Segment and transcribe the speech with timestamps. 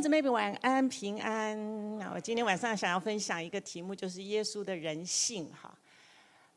[0.00, 1.98] 姊妹们晚安平安。
[1.98, 5.76] 那我今天晚上想要分享一个题目，就是耶稣的人性哈。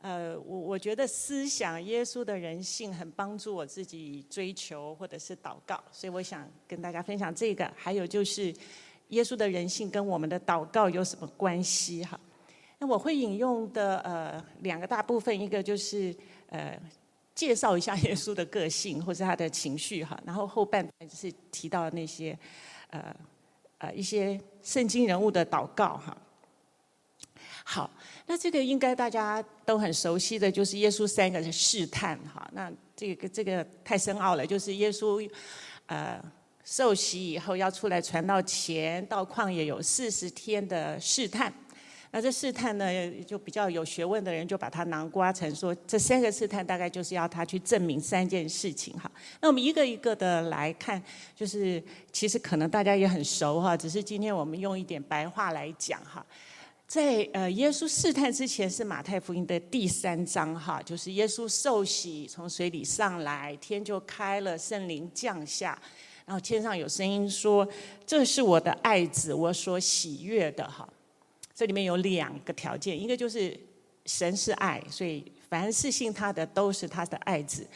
[0.02, 7.70] 呃，我我觉得思想耶稣的人性很帮助我自己追求或者是祷告，所以我想跟大家分享这个。
[7.76, 8.54] 还有就是
[9.10, 12.18] 耶稣的人性跟我们的祷告有什么关系哈？
[12.80, 16.16] 那我会引用的呃两个大部分，一个就是
[16.48, 16.80] 呃
[17.36, 22.38] 介绍一下耶稣的个性或者他的情绪哈，然后后半段就是提到那些。
[22.90, 23.04] 呃，
[23.84, 26.18] 呃，一些圣经人物的祷告哈。
[27.66, 27.92] 好，
[28.26, 32.50] 那这个应该大家都很熟悉的就是耶稣三个的试探哈。
[32.54, 35.30] 那这个这个太深奥了，就是耶稣
[35.88, 36.24] 呃
[36.64, 41.54] 受洗以后要出来传道前，到旷野有四十天的试探。
[42.16, 49.12] 那这试探呢，就比较有学问的人就把它囊括成说，这三个试探大概就是要他去证明三件事情哈。
[49.42, 51.02] 那我们一个一个的来看，
[51.36, 56.24] 就是其实可能大家也很熟哈，只是今天我们用一点白话来讲哈。
[56.86, 65.76] 在呃耶稣试探之前是马太福音的第三章哈，就是耶稣受洗从水里上来，天就开了，圣灵降下，
[66.28, 67.68] 然后天上有声音说
[68.06, 70.88] ：“这是我的爱子，我所喜悦的哈。”
[71.54, 73.58] 这里面有两个条件，一个就是
[74.06, 77.68] 神是爱，所以凡是信他的都是他的爱子。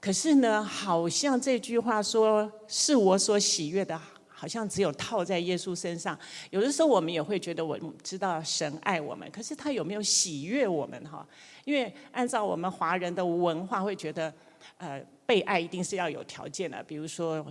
[0.00, 6.16] 可是呢，好像这句话说是我所喜悦的，好像只有套在耶稣身上。
[6.50, 11.26] 有的时候我们也会觉得，我知道神爱我们，可是他有没有喜悦我们哈？
[11.64, 14.32] 因为按照我们华人的文化，会觉得，
[14.78, 15.04] 呃。
[15.28, 17.46] 被爱一定是要有条件的，比如说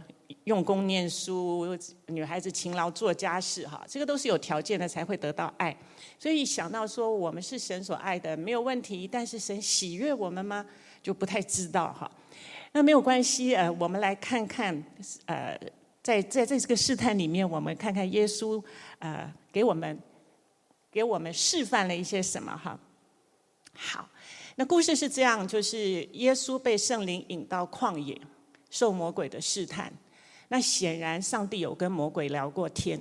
[0.46, 5.78] 用功念书，女孩子勤劳做家事，哈，这个都是有条件的才会得到爱。
[6.18, 9.08] 所以想到说我们是神所爱的，没有问题。
[9.08, 10.66] 但是神喜悦我们吗？
[11.04, 12.12] 就不太知道哈。
[12.72, 14.84] 那没有关系，呃，我们来看看，
[15.28, 15.56] 呃，
[16.02, 18.60] 在在这个试探里面，我们看看耶稣，
[18.98, 20.00] 呃，给我们
[20.90, 22.80] 给我们示范了一些什么哈。
[23.76, 24.10] 好。
[24.60, 28.20] 那故事是这样，就是耶稣被圣灵引到旷野，
[28.72, 29.94] 受魔鬼的试探。
[30.48, 32.98] 那显然上帝有跟魔鬼聊过天，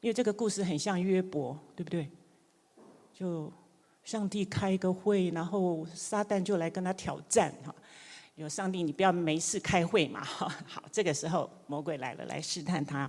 [0.00, 2.10] 因为这个故事很像约伯，对不对？
[3.14, 3.52] 就
[4.02, 7.72] 上帝开一个会，然后撒旦就来跟他挑战哈。
[8.34, 10.52] 有上帝，你不要没事开会嘛哈。
[10.66, 13.08] 好，这个时候魔鬼来了，来试探他。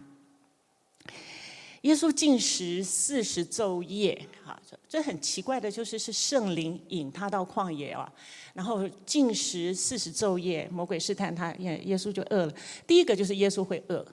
[1.83, 4.57] 耶稣禁食四十昼夜，哈，
[4.87, 8.09] 这很奇怪的，就是是圣灵引他到旷野啊，
[8.53, 12.53] 然后禁食四十昼夜，魔鬼试探他，耶耶稣就饿了。
[12.87, 14.05] 第一个就是耶稣会饿，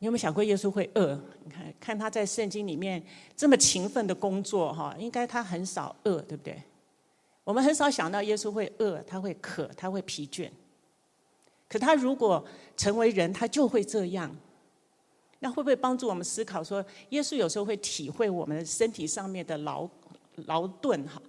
[0.00, 1.14] 你有没有想过耶稣会饿？
[1.44, 3.00] 你看看他在圣经里面
[3.36, 6.60] 这么勤奋的工作，哈，应该他很少饿，对不对？
[7.44, 10.50] 我们很少想到耶稣会饿，他会渴，他会疲倦。
[11.68, 12.44] 可他如果
[12.76, 14.36] 成为人，他就会这样。
[15.44, 19.86] 那会不会帮助我们思考说，耶稣有时候会体会我们身体上面的劳
[20.46, 21.20] 劳顿哈？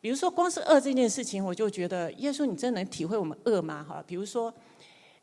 [0.00, 3.86] 比如说，光是饿这件事情，我就觉得耶稣，你真能体会我们饿吗？
[3.88, 4.52] 哈，比如说，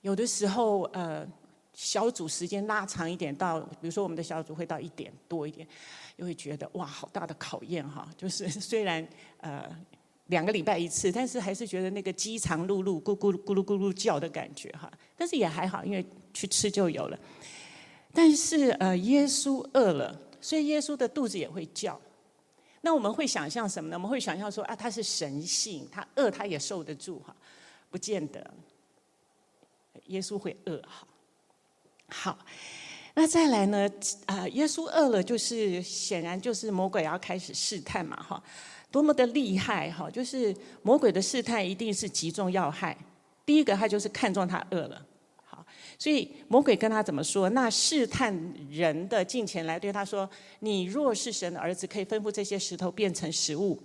[0.03, 1.27] 有的时候呃，
[1.73, 5.67] 小组时间拉长一点，到比如说我们的小组会到一点多一点，
[6.15, 8.07] 又会觉得哇，好大的考验哈！
[8.15, 9.05] 就是虽然
[9.41, 9.69] 呃
[10.27, 14.89] 两个礼拜一次，但是还是觉得那个饥肠辘辘咕咕咕噜咕噜叫的感觉哈。
[15.17, 17.19] 但是也还好，因为去吃就有了。
[18.13, 21.99] 但是呃，耶稣饿了，所以耶稣的肚子也会叫。
[22.81, 23.95] 那我们会想象什么呢？
[23.95, 27.35] 我们会想象说啊，他是神性，他饿他也受得住哈？
[27.89, 28.53] 不见得。
[30.07, 31.07] 耶稣会饿哈？
[32.09, 32.39] 好，
[33.13, 33.89] 那再来呢？
[34.25, 38.43] 啊，耶稣饿了，就是显然就是魔鬼要开始试探嘛哈？
[38.91, 40.09] 多么的厉害哈？
[40.09, 42.97] 就是魔鬼的试探一定是击中要害。
[43.45, 45.05] 第一个，他就是看中他饿了。
[46.03, 47.49] 所以魔鬼跟他怎么说？
[47.51, 48.37] 那试探
[48.69, 53.81] 人的近前来对他说：“你若是神的儿子，可以吩咐这些石头变成食物。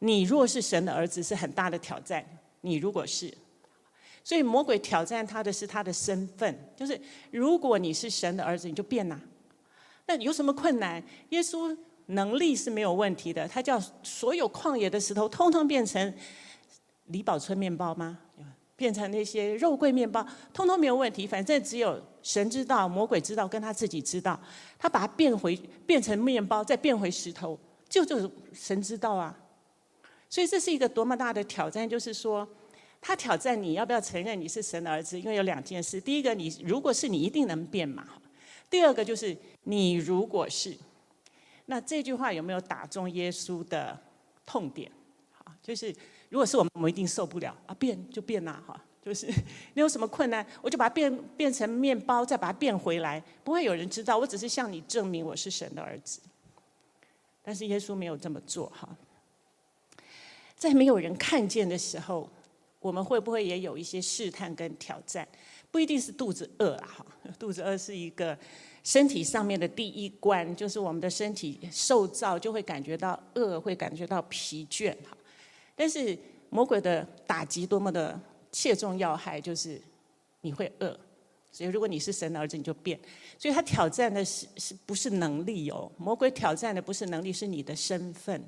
[0.00, 2.22] 你若是神的儿子，是很大的挑战。
[2.60, 3.32] 你如果是，
[4.22, 7.00] 所以魔鬼挑战他的是他的身份，就是
[7.30, 9.18] 如果你是神的儿子，你就变呐。
[10.06, 11.02] 那有什么困难？
[11.30, 16.14] 耶稣能力是没有问题的，他叫所有旷野的石头通通变成
[17.06, 18.18] 李宝春面包吗？”
[18.76, 21.26] 变成那些肉桂面包，通通没有问题。
[21.26, 24.38] 反正只有神知道，魔鬼知道，跟他自己知道。
[24.78, 25.54] 他把它变回
[25.86, 29.38] 变成面包，再变回石头，就就是神知道啊。
[30.28, 32.46] 所以这是一个多么大的挑战，就是说，
[33.00, 35.20] 他挑战你要不要承认你是神的儿子？
[35.20, 38.02] 因为有两件事：第一个，你如果是你一定能变嘛；
[38.68, 40.76] 第二个就是你如果是，
[41.66, 43.96] 那这句话有没有打中耶稣的
[44.44, 44.90] 痛点？
[45.30, 45.94] 好，就是。
[46.34, 47.72] 如果是我们，我们一定受不了啊！
[47.78, 49.28] 变就变呐，哈，就是
[49.74, 54.18] 你有什么困难，我就把它变变成面包，再把它变回来，不会有人知道。
[54.18, 56.20] 我只是向你证明我是神的儿子。
[57.40, 58.88] 但是耶稣没有这么做哈。
[60.56, 62.28] 在没有人看见的时候，
[62.80, 65.28] 我们会不会也有一些试探跟挑战？
[65.70, 67.06] 不一定是肚子饿啊，哈，
[67.38, 68.36] 肚子饿是一个
[68.82, 75.16] 身体上面的第一关，就是我们的身体受造就会感觉到饿，会感觉到疲倦哈。
[75.74, 76.16] 但是
[76.50, 78.18] 魔鬼的打击多么的
[78.52, 79.80] 切中要害，就是
[80.40, 80.96] 你会饿，
[81.50, 82.98] 所以如果你是神的儿子，你就变。
[83.38, 85.90] 所以他挑战的是是不是能力哦？
[85.96, 88.42] 魔鬼挑战的不是能力，是你的身份。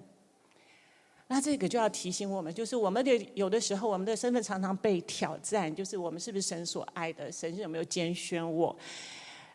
[1.28, 7.32] 那这个就要提醒我们，就是我们的有的时候，我们的身份常常被挑战，就是我们是不是神所爱的？
[7.32, 8.76] 神是有没有拣选我？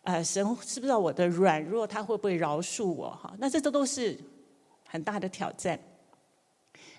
[0.02, 1.86] 呃，神知不知道我的软弱？
[1.86, 3.10] 他会不会饶恕我？
[3.12, 4.18] 哈，那这这都是
[4.86, 5.80] 很大的挑战。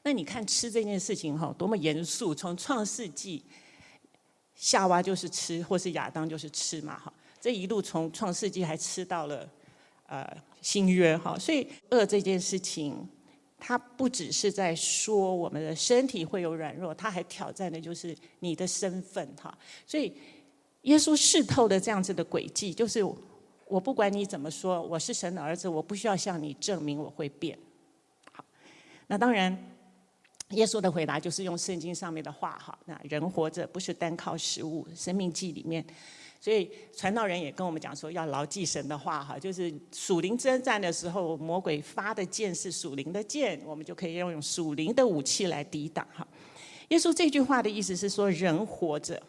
[0.03, 2.33] 那你看吃这件事情哈，多么严肃！
[2.33, 3.43] 从创世纪，
[4.55, 9.49] 夏娃就是吃，或是亚当就是吃嘛，哈，这一路从创世纪还吃到了
[10.07, 13.07] 呃新约哈，所以饿这件事情。
[13.65, 19.57] 它不只是在说我们的身体会有软弱，它还挑战的就是你的身份哈。
[19.87, 20.13] 所以
[20.81, 23.01] 耶稣试透的这样子的轨迹，就是
[23.65, 27.57] 我不管你怎么说，我是神的儿子，我不需要向你证明我会变。
[29.07, 29.57] 那当然，
[30.49, 32.77] 耶稣的回答就是用圣经上面的话哈。
[32.85, 35.85] 那人活着不是单靠食物，《生命记》里面。
[36.39, 46.27] 所以传道人也跟我们讲说，要牢记神的话哈，就是属灵征战的时候，魔鬼发的箭是属灵的箭，我们就可以用属灵的武器来抵挡哈。
[46.89, 49.23] 耶稣这句话的意思是说，人活着，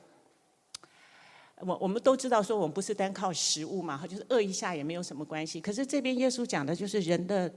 [1.61, 5.61] 我我们都知道说，我们不是单靠食物嘛哈，就是饿一下也没有什么关系。
[5.61, 7.49] 可是这边耶稣讲的就是人的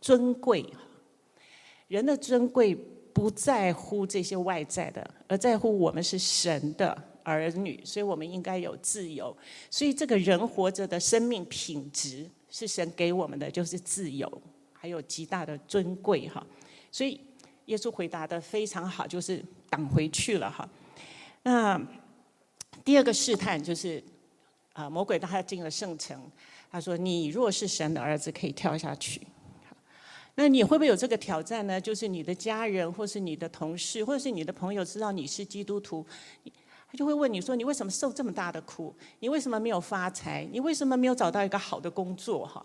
[0.00, 0.64] 尊贵，
[1.92, 2.74] 人的尊贵
[3.12, 6.96] 不在乎这些外在的，而在乎我们是神的。
[7.22, 9.36] 儿女，所以我们应该有自由。
[9.70, 14.42] 所以这个人活着的生命品质是神给我们的，就是自由，
[14.72, 16.44] 还有极大的尊贵哈。
[16.90, 17.20] 所以
[17.66, 20.68] 耶稣回答得非常好，就是挡回去了哈。
[21.42, 21.80] 那
[22.82, 24.02] 第二个试探就是
[24.72, 26.18] 啊，魔鬼当他进了圣城，
[26.70, 29.20] 他说：“你若是神的儿子，可以跳下去。”
[30.34, 31.80] 那你会不会有这个挑战呢？
[31.80, 36.06] 就是你的家人，或是你的同事，或者是你的朋友，知道你是基督徒。
[36.90, 38.94] 他就会问你说：“你为什么受这么大的苦？
[39.20, 40.46] 你为什么没有发财？
[40.52, 42.62] 你为什么没有找到一个好的工作？”哈，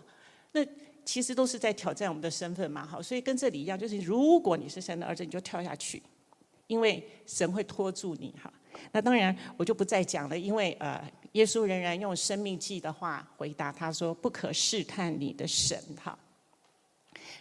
[0.52, 0.60] 那
[1.02, 2.84] 其实都是在挑战我们的身份嘛。
[2.86, 6.02] 哈，所以跟这里一样，就是如果你是神的儿子，你就跳下去，
[6.66, 8.34] 因为神会拖住你。
[8.42, 8.52] 哈，
[8.92, 16.18] 那当然我就不再讲了，因为呃，耶稣仍然用生命记的话回答他说：“不可试探你的神。”哈，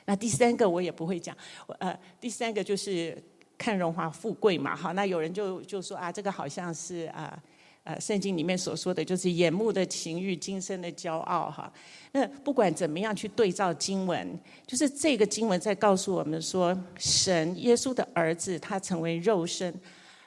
[0.07, 1.37] 那第三个我也不会讲，
[1.77, 3.15] 呃，第三个就是。
[3.59, 7.35] 看荣华富贵嘛，哈，那有人就就说啊，这个好像是啊，
[7.83, 11.73] 呃，圣经里面所说的就是眼目的情欲，今生的骄傲哈。
[12.11, 19.73] 那不管怎么样去对照经文，就是这个经文在告诉我们说，神耶稣的儿子他成为肉身，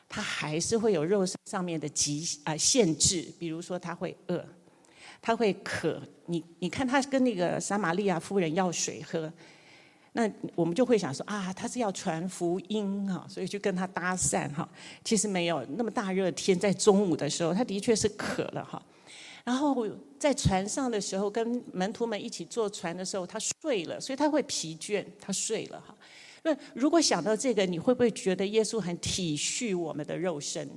[0.09, 4.45] 他还是会有肉身上面的极啊限制，比如说他会饿，
[5.23, 6.03] 他会渴。
[6.27, 9.33] 你你看他跟那个撒玛利亚夫人要水喝。
[10.13, 14.69] 那我们就会想说啊，他是要传福音哈，所以就跟他搭讪哈。
[15.05, 18.83] 其实没有那么大热天，在中午的时候，他的确是渴了哈。
[19.45, 19.87] 然后
[20.19, 25.95] 在船上的时候，跟门徒们一起坐船的时候，他睡了，所以他会疲倦，他睡了哈。
[26.43, 30.69] 那如果想到这个，你会不会觉得耶稣很体恤我们的肉身？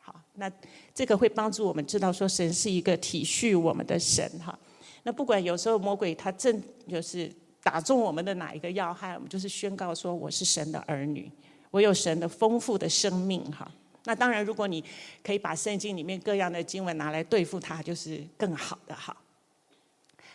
[0.00, 0.50] 好，那
[0.94, 4.58] 这个会帮助我们知道说，神是一个体恤我们的神哈。
[5.02, 7.30] 那不管有时候魔鬼他正就是。
[7.62, 11.30] 打中我们的哪一个要害，我们就是宣告说，我是神的儿女，
[11.70, 13.70] 我有神的丰富的生命哈。
[14.04, 14.82] 那当然，如果你
[15.22, 19.14] 可以把圣经里面各样的经文拿来对付他，就是更好的哈。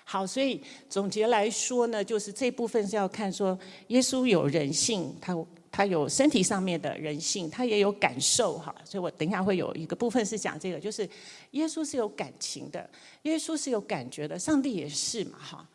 [0.06, 5.34] 好，所以总结来说呢，就是这部分是要看说，耶稣有人性，他
[5.72, 8.76] 他有身体上面的人性，他也有感受哈。
[8.84, 11.10] 所以我等一下会有一个部分是讲这个，就是
[11.52, 12.88] 耶稣是有感情的，
[13.24, 15.68] 耶稣是有感觉的，上帝也是嘛哈。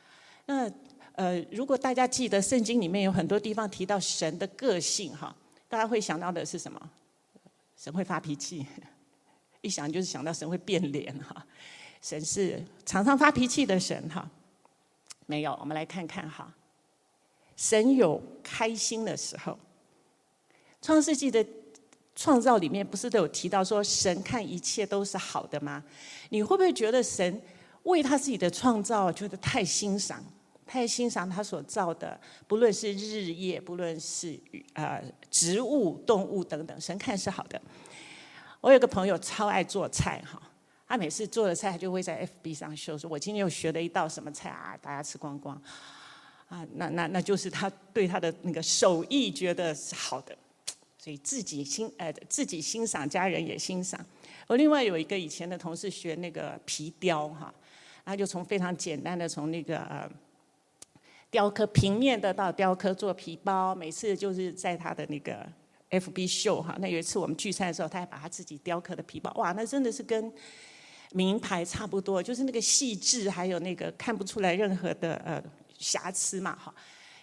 [0.46, 0.70] 那
[1.18, 5.34] 呃，如果大家记得圣经里面有很多地方提到神的个性哈，
[5.68, 6.80] 大家会想到的是什么？
[7.76, 8.64] 神会发脾气，
[9.60, 11.44] 一想就是想到神会变脸哈。
[12.00, 14.30] 神是常常发脾气的神哈。
[15.26, 16.54] 没有，我们来看看哈。
[17.56, 19.58] 神有开心的时候。
[20.80, 21.44] 创世纪的
[22.14, 25.82] 创造里面不是都有提到说神看一切都是好的吗？
[26.28, 27.42] 你会不会觉得神
[27.82, 30.24] 为他自己的创造觉得太欣赏？
[30.68, 34.38] 太欣赏他所造的，不论是日夜，不论是
[34.74, 37.60] 呃植物、动物等等，神看是好的。
[38.60, 40.40] 我有个朋友超爱做菜哈，
[40.86, 45.60] 他每次做的菜，他就会在 FB 上秀，说我今天又学了一道什么菜啊，大家吃光光。
[46.48, 50.36] 啊，那那那就是他对他的那个手艺觉得是好的，
[50.96, 53.98] 所以自己欣呃自己欣赏，家人也欣赏。
[54.46, 57.52] 我另外有一个以前的同事学那个皮雕哈，
[58.04, 60.10] 他就从非常简单的从那个呃
[61.30, 65.46] 雕刻平面的到雕刻做皮包，每次就是在他的那个
[65.90, 66.76] FB 秀哈。
[66.80, 70.32] 那有一次我们聚餐的时候，他还把他自己雕刻的皮包，哇，那真的是跟
[71.12, 75.42] 名牌差不多，就是那个细致，还有那个看不出来任何的呃。
[75.80, 76.74] 瑕疵嘛，哈，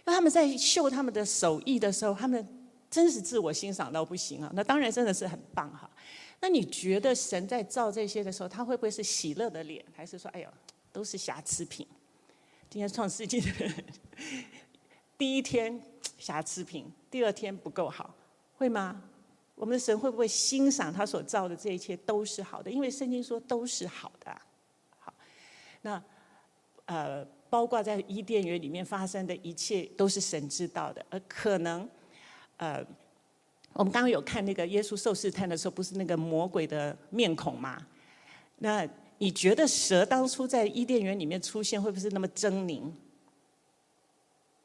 [0.05, 2.47] 那他们在秀他们的手艺的时候，他们
[2.89, 4.49] 真是自我欣赏到不行啊。
[4.55, 5.91] 那当然真的是很棒哈。
[6.39, 10.47] 那你觉得神在造这些的时候，他会不会是喜乐的脸，还是说，哎呦，
[10.93, 11.85] 都是瑕疵品？
[12.75, 13.47] 今天创世纪的
[15.17, 15.81] 第一天
[16.17, 18.13] 瑕疵品，第二天不够好，
[18.57, 19.01] 会吗？
[19.55, 22.69] 我们的神会不会欣赏他所造的这一切都是好的？
[22.69, 24.41] 因为圣经说都是好的。
[24.99, 25.13] 好，
[25.83, 26.03] 那
[26.87, 27.25] 呃。
[27.49, 31.05] 包括在伊甸园里面发生的一切，都是神知道的。
[31.09, 31.89] 而可能，
[32.57, 32.85] 呃，
[33.71, 37.77] 我们刚刚有看那个耶稣受试探的时候，不是那个魔鬼的面孔吗？
[38.57, 38.85] 那
[39.17, 42.91] 你觉得蛇当初在伊甸园里面出现，会不会是那么狰狞？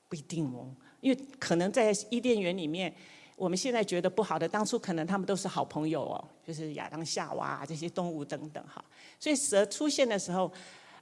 [0.08, 0.68] 不一定哦，
[1.00, 2.92] 因为可能在伊甸园里面，
[3.36, 8.84] 我们现在觉得不好的，当初可能他们都是好朋友哦，就是亚当夏娃这些动物等等哈。
[9.18, 10.52] 所以蛇出现的时候。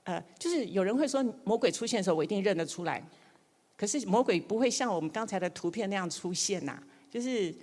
[0.04, 3.02] 呃，就是有人会说魔鬼出现的时候，我一定认得出来。
[3.76, 7.54] 可是魔鬼不会像我们刚才的图片那样出现呐，就是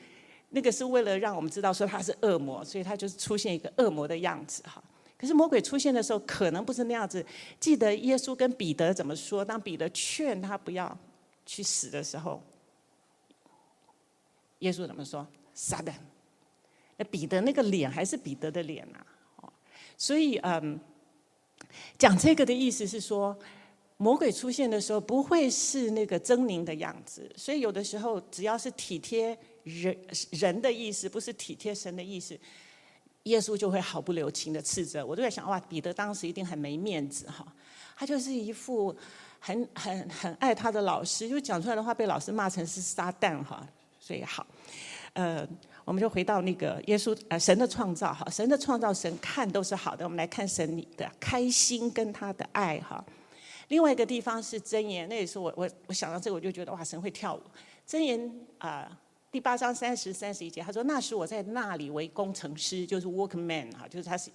[0.50, 4.84] 那个是为了让我们知道说他是恶魔，所以他就是出现一个恶魔的样子哈。
[5.18, 7.26] 可是魔鬼出现的时候，可能不是那样子。
[7.60, 9.44] 记得耶稣跟彼得怎么说？
[9.44, 10.98] 当彼得劝他不要
[11.46, 12.42] 去死的时候，
[14.60, 15.26] 耶稣怎么说？
[15.54, 15.94] 撒旦。
[16.98, 19.06] 那彼得那个脸还是彼得的脸呐。
[19.38, 19.54] 哦，
[19.98, 20.80] 所以嗯。
[21.98, 23.38] 讲这个的意思是说，
[23.98, 29.98] 魔鬼出现的时候不会是那个狰狞的样子，所以有的时候只要是体贴人
[30.32, 32.38] 人的意思，不是体贴神的意思，
[33.25, 35.05] 耶稣就会毫不留情的斥责。
[35.05, 37.46] 我都在想，哇，彼得当时一定很没面子哈，
[37.96, 38.96] 他就是一副
[39.39, 43.63] 很很很爱他的老师，就讲出来的话被老师骂成是撒旦哈，
[44.00, 44.48] 所以好，
[45.13, 45.48] 呃。
[45.86, 50.03] 我们就回到那个耶稣呃神的创造哈，神的创造神看都是好的。
[50.03, 53.05] 我们来看神的开心跟他的爱哈。
[53.67, 57.41] 另外一个地方是箴言，那也是我我我想到这个我就觉得哇，神会跳舞。
[57.88, 58.89] 箴言啊、
[59.36, 64.32] 第八章三十三十一节，他说那时我在那里为工程师，就是 workman 哈，就是他是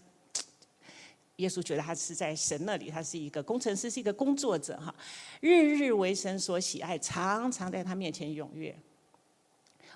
[1.36, 4.94] 耶稣觉得他是在神那里，他是一个工程师，是一个工作者哈，
[5.40, 8.76] 日日为神所喜爱，常常在他面前踊跃。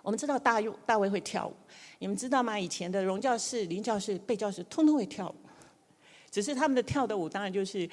[0.02, 1.54] 我们知道大用大卫会跳舞，
[1.99, 2.58] 你们知道吗？
[2.58, 5.34] 以前的荣教士、林教士、贝教士通通会跳舞，
[6.30, 7.87] 只是他们的跳的舞当然就是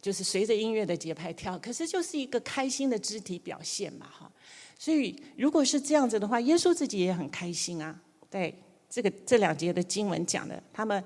[0.00, 4.32] 就是随着音乐的节拍跳，可是就是一个开心的肢体表现嘛，哈。
[4.78, 7.98] 所以如果是这样子的话，耶稣自己也很开心啊。
[8.30, 8.54] 对
[8.88, 11.02] 这个这两节的经文讲的，他们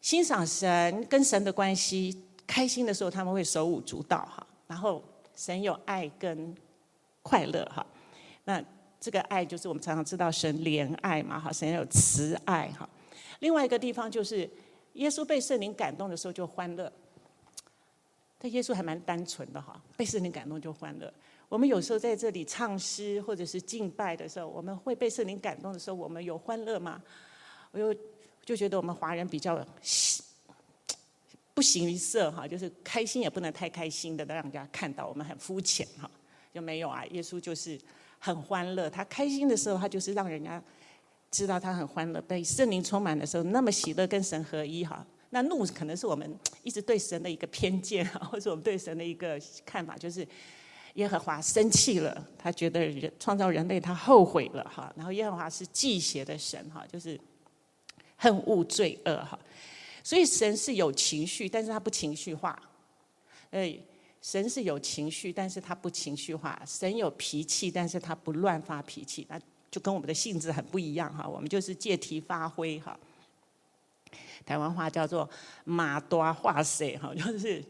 [0.00, 4.46] 欣赏神跟神的关系，开心的时候他们会手舞足蹈哈。
[4.66, 5.02] 然后
[5.34, 6.54] 神有爱跟
[7.22, 7.86] 快乐哈，
[8.44, 8.64] 那。
[9.04, 12.88] 这个爱就是我们常常知道神怜爱嘛，哈，神有慈爱哈。
[13.40, 14.48] 另外一个地方就是
[14.92, 16.92] 耶稣被圣灵感动的时候就欢乐。
[18.38, 21.12] 但耶稣还蛮单纯的哈，被圣灵感动就欢乐。
[21.52, 27.02] 我们有时候在这里唱诗或者是敬拜的时候，我们会被圣灵感动的时候，我们有欢乐吗？
[27.72, 27.94] 我又
[28.42, 29.62] 就觉得我们华人比较
[31.52, 36.10] 不形于色哈，就是开心也不能太开心的，让人家看到我们很肤浅哈，
[36.54, 37.04] 就没有啊。
[37.10, 37.78] 耶稣就是。
[38.24, 40.62] 很欢乐，他开心的时候，他就是让人家
[41.28, 42.22] 知道他很欢乐。
[42.22, 45.04] 被圣灵充满的时候，那么喜乐跟神合一哈。
[45.30, 46.32] 那怒可能是我们
[46.62, 50.24] 一直对神的一个偏见，或者我们对神的一个看法，就是
[50.94, 54.92] 耶和华生气了，他觉得人创造人类他后悔了哈。
[54.96, 57.18] 然后耶和华是忌邪的神哈，就是
[58.16, 59.38] 恨恶罪恶哈。
[60.02, 62.60] 所以神是有情绪，但是他不情绪化。
[63.50, 63.78] 哎。
[64.24, 69.26] 神是有情绪，但是他不情绪化；神有脾气，但是他不乱发脾气。
[69.28, 69.36] 那
[69.68, 71.26] 就跟我们的性质很不一样哈。
[71.26, 72.96] 我们就是借题发挥哈。
[74.46, 75.28] 台湾话叫做
[75.66, 77.60] “马多话塞”哈，就是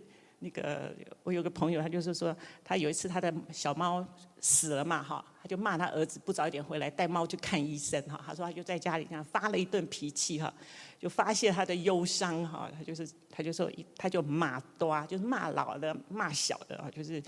[0.43, 4.05] 那个我有个朋友，他就是说，他有一次他的小猫
[4.41, 8.21] 死了嘛哈，他就骂他儿子不早一点回来带猫去看医生哈。
[8.27, 10.53] 他说他就在家里这样发了一顿脾气哈。
[10.99, 17.23] 就发泄他的忧伤哈，他就是他就说他就骂多啊，就是骂老的骂小的啊，就是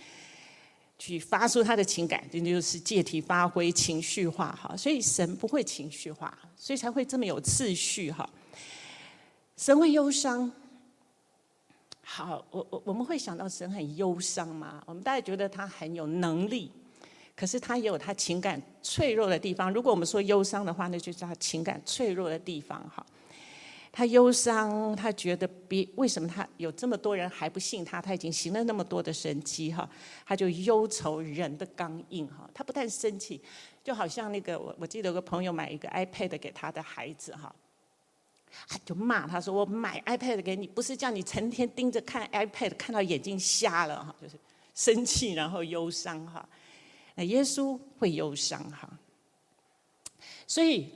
[0.99, 4.77] 去发出他的情感，这就是借题发挥情绪化哈。
[4.77, 8.29] 所以神不会情绪化，所以才会这么有次序哈。
[9.57, 10.51] 神会忧伤。
[12.07, 14.83] 好，我我我们会想到神很忧伤吗？
[14.87, 16.71] 我们大家觉得他很有能力，
[17.35, 19.73] 可是他也有他情感脆弱的地方。
[19.73, 23.05] 如果我们说忧伤的话，那就是他情感脆弱的地方哈。
[23.91, 28.03] 他忧伤，他觉得别为什么他有这么多人还不信他？
[28.03, 29.89] 他已经行了那么多的神迹哈，
[30.27, 32.49] 他就忧愁人的刚硬哈。
[32.53, 33.41] 他不但生气，
[33.83, 37.55] 就好像那个我我记得有个朋友买一个 iPad 给他的孩子哈。
[38.69, 44.39] 他就骂他说：“我买 iPad 给你，不是叫你成天盯着看 iPad，看到眼睛瞎了哈，就是
[44.75, 46.49] 生气然后忧伤哈。
[47.15, 48.89] 那耶稣会忧伤哈，
[50.47, 50.91] 所以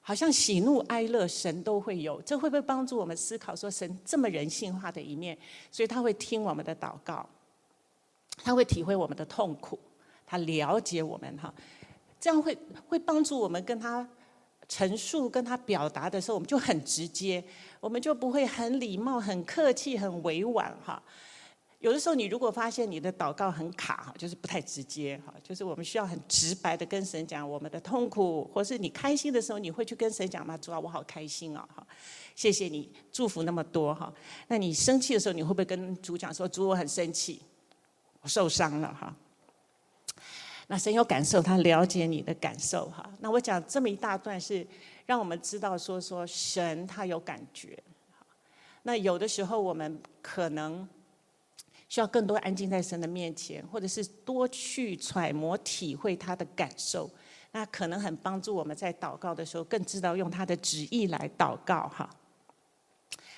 [0.00, 5.36] 好像喜怒哀乐神都会有，这会不会帮助我们思考说神这么人性化的一面？
[5.70, 7.28] 所以他会听我们的祷告，
[8.36, 9.78] 他会体会我们的痛苦，
[10.26, 11.52] 他了解我们哈，
[12.20, 12.56] 这样会
[12.88, 14.06] 会帮助我们跟他。”
[14.68, 17.44] 陈述跟他表达的时候，我们就很直接，
[17.80, 21.02] 我们就不会很礼貌、很客气、很委婉哈。
[21.80, 30.56] 有的时候，你如果发现你的祷告很卡，就是不太直接哈，就是我们需要很直白的跟神讲我们的痛苦，或是你开心的时候，你会去跟神讲吗？
[30.56, 31.86] 主啊，我好开心啊哈，
[32.34, 34.10] 谢谢你祝福那么多哈。
[34.48, 37.42] 那你生气的时候，你会不会跟主讲说，主，我很生气，
[38.22, 39.14] 我受伤了哈？
[40.66, 43.08] 那神有感受，他了解你的感受哈。
[43.20, 44.66] 那我讲这么一大段是
[45.06, 47.78] 让我们知道说说神他有感觉。
[48.82, 50.88] 那有的时候我们可能
[51.88, 57.10] 需要更多安静在神的面前，或者是多去揣摩体会他的感受。
[57.52, 62.10] 那可能很帮助我们在祷告的时候更知道用他的旨意来祷告哈。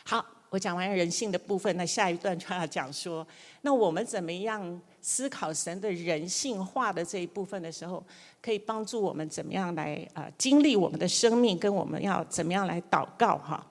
[0.05, 0.25] 好，
[0.57, 3.27] 我讲完人性的部分，那下一段就要讲说，
[3.61, 4.81] 那我们怎么样？
[5.03, 8.03] 思考神的人性化的这一部分的时候，
[8.43, 13.65] 可以帮助我们怎么样来啊经历我们的生命，跟我们要怎么样来祷告哈。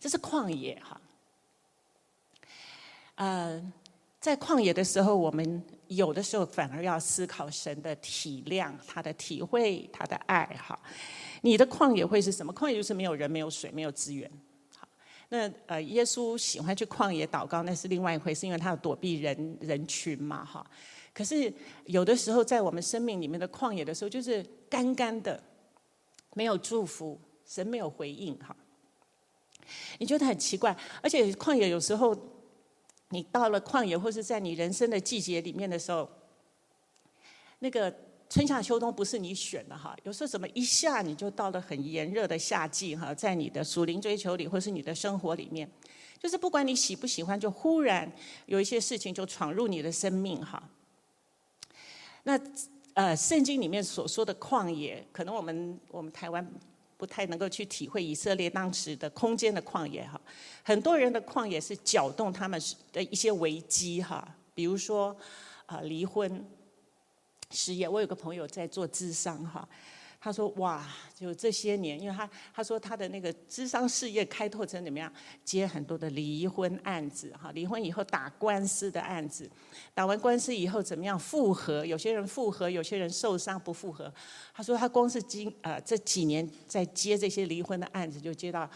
[0.00, 0.98] 这是旷野哈。
[3.16, 3.72] 呃，
[4.20, 10.78] 在旷野的时候，我们有的时候反而要思考神的体谅、他的体会、他的爱哈。
[11.42, 12.54] 你的旷野会是什么？
[12.54, 14.30] 旷野就是没有人、没有水、没有资源。
[15.28, 20.64] 那呃，耶稣喜欢去旷野祷告，那是另外一回事，因为他要躲避人人群嘛，哈。
[21.12, 21.52] 可是
[21.86, 25.42] 有的时候，在我们生命里面的旷野的时候，就是干干的，
[26.34, 28.54] 没有祝福，神没有回应，哈。
[29.98, 32.16] 你觉得很奇怪，而且旷野有时候，
[33.08, 36.08] 你到了旷野，或是在你人生的季节里面的时候，
[37.58, 37.92] 那个。
[38.36, 45.66] 春夏秋冬不是你选的哈，有时候怎么一下你就到了很炎热的夏季哈，在你的属灵追求里或是你的生活里面，
[46.22, 48.12] 就是不管你喜不喜欢，就忽然
[48.44, 50.62] 有一些事情就闯入你的生命哈。
[52.24, 52.38] 那
[52.92, 56.46] 呃，圣经里面所说的旷野，可能我们我们台湾
[56.98, 60.20] 不太能够去体会以色列当时的空间的旷野哈。
[60.62, 62.60] 很多人的旷野是搅动他们
[62.92, 65.16] 的一些危机哈，比如说
[65.64, 66.46] 啊离婚。
[67.50, 69.68] 失业，我有个朋友在做智商哈，
[70.20, 75.12] 他说哇，就这些年，因为他他说他的那个智商事业开拓成怎么样，
[75.44, 79.48] 接很多的离婚案子哈，离婚以后打官司的案子，
[79.94, 84.12] 打完官司以后怎么样复合，有些人复合，有些人受伤不复合。
[84.52, 88.68] 他说他光是今呃这几年在接这些离婚的案子，就接到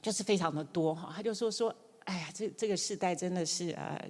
[0.00, 4.00] 就是非常的多哈，他就说说，哎呀，这这个时代真的是呃。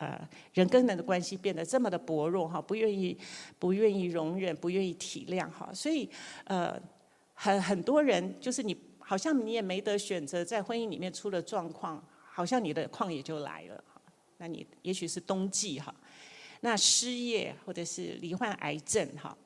[0.00, 0.18] 呃，
[0.54, 3.14] 人跟人的关系变得这么的薄弱哈，不愿意
[3.58, 6.08] 不愿意容忍，不愿意体谅哈，所以
[6.44, 6.80] 呃，
[7.34, 13.84] 很很多人就是你好像你也没得选择，在婚姻里面出了状况，好像你的旷野就来了。
[14.38, 15.94] 那你也许是冬季哈，
[16.62, 19.36] 那失业或者是罹患癌症哈，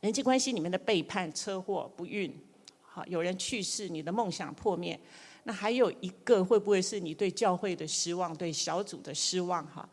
[0.00, 2.34] 人际关系里面的背叛、车祸、不孕，
[2.80, 4.98] 好，有人去世，你的梦想破灭。
[5.48, 9.64] 那还有一个会不会是你对教会的失望，对小组的失望？
[9.68, 9.88] 哈，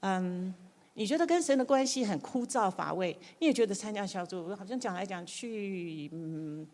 [0.00, 0.52] 嗯，
[0.92, 6.68] 你觉得跟神的关系很枯燥乏味，你也觉得参加小组好像讲来讲去，嗯，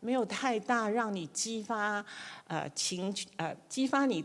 [0.00, 2.04] 没有太大让你激发
[2.48, 4.24] 呃情呃激发你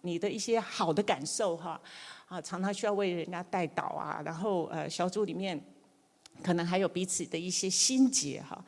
[0.00, 1.78] 你的一些好的感受哈
[2.28, 5.62] 啊，常常需要为人家代祷啊，然后呃小组里面
[6.42, 8.64] 可能还有彼此的一些心结哈。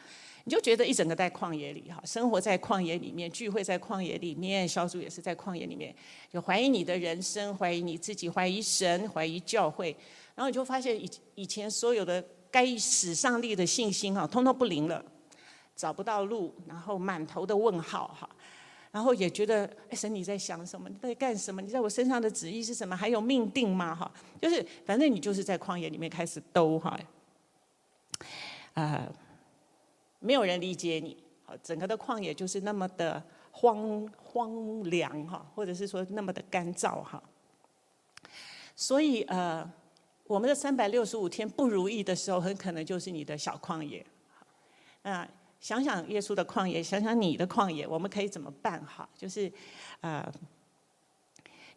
[0.48, 5.94] 你就觉得一整个在旷野里哈，生活在旷野里面，聚会在旷野里面，小组也是在旷野里面，
[6.32, 9.94] 就怀疑你的人生，怀疑你自己，怀疑神，怀疑教会，
[10.34, 15.04] 然后你就发现以以前所有的该使上力的信心哈，通通不灵了，
[15.76, 18.26] 找不到路，然后满头的问号哈。
[18.90, 20.88] 然后也觉得，哎，神你在想什么？
[20.88, 21.60] 你在干什么？
[21.60, 22.96] 你在我身上的旨意是什么？
[22.96, 23.94] 还有命定吗？
[23.94, 26.98] 哈，就是反正你就是在旷野里面开始兜哈，
[28.72, 29.06] 啊，
[30.18, 37.22] 没有人理解你，好整个的旷野就是那么的荒荒凉哈，或者是说那么的干燥哈。
[38.74, 39.68] 所以呃，
[40.24, 44.04] 我们的三百六十五天不如意的时候，很可能就是你的小旷野。
[45.02, 45.28] 啊。
[45.60, 48.80] 想想耶稣的旷野，想想你的旷野，我们可以怎么办？
[48.86, 49.52] 哈，就是，
[50.02, 50.24] 呃，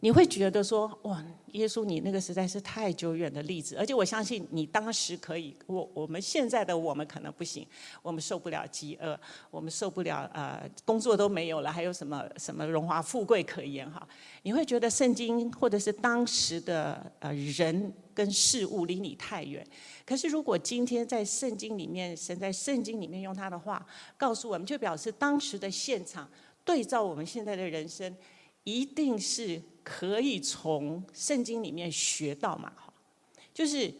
[0.02, 7.64] 你会觉得说，哇，耶稣你那个实在是太久远的例子，而且我相信你当时可以，我我们现在的我们可能不行，
[8.02, 9.16] 我们受不了饥饿，
[9.48, 13.88] 我们受不了呃工作都没有了，还有什么什么荣华富贵可言？
[13.88, 14.04] 哈，
[14.42, 19.64] 你会觉得圣经或者是当时的呃人跟事物离你太远。
[20.04, 23.86] 可是，如果今天在圣经里面，神在圣经里面用他的话
[24.16, 26.28] 告诉我们，就表示当时的现场
[26.64, 28.12] 对照我们现在的人生，
[28.64, 32.72] 一定是可以从圣经里面学到嘛？
[32.76, 32.92] 哈，
[33.52, 33.92] 就是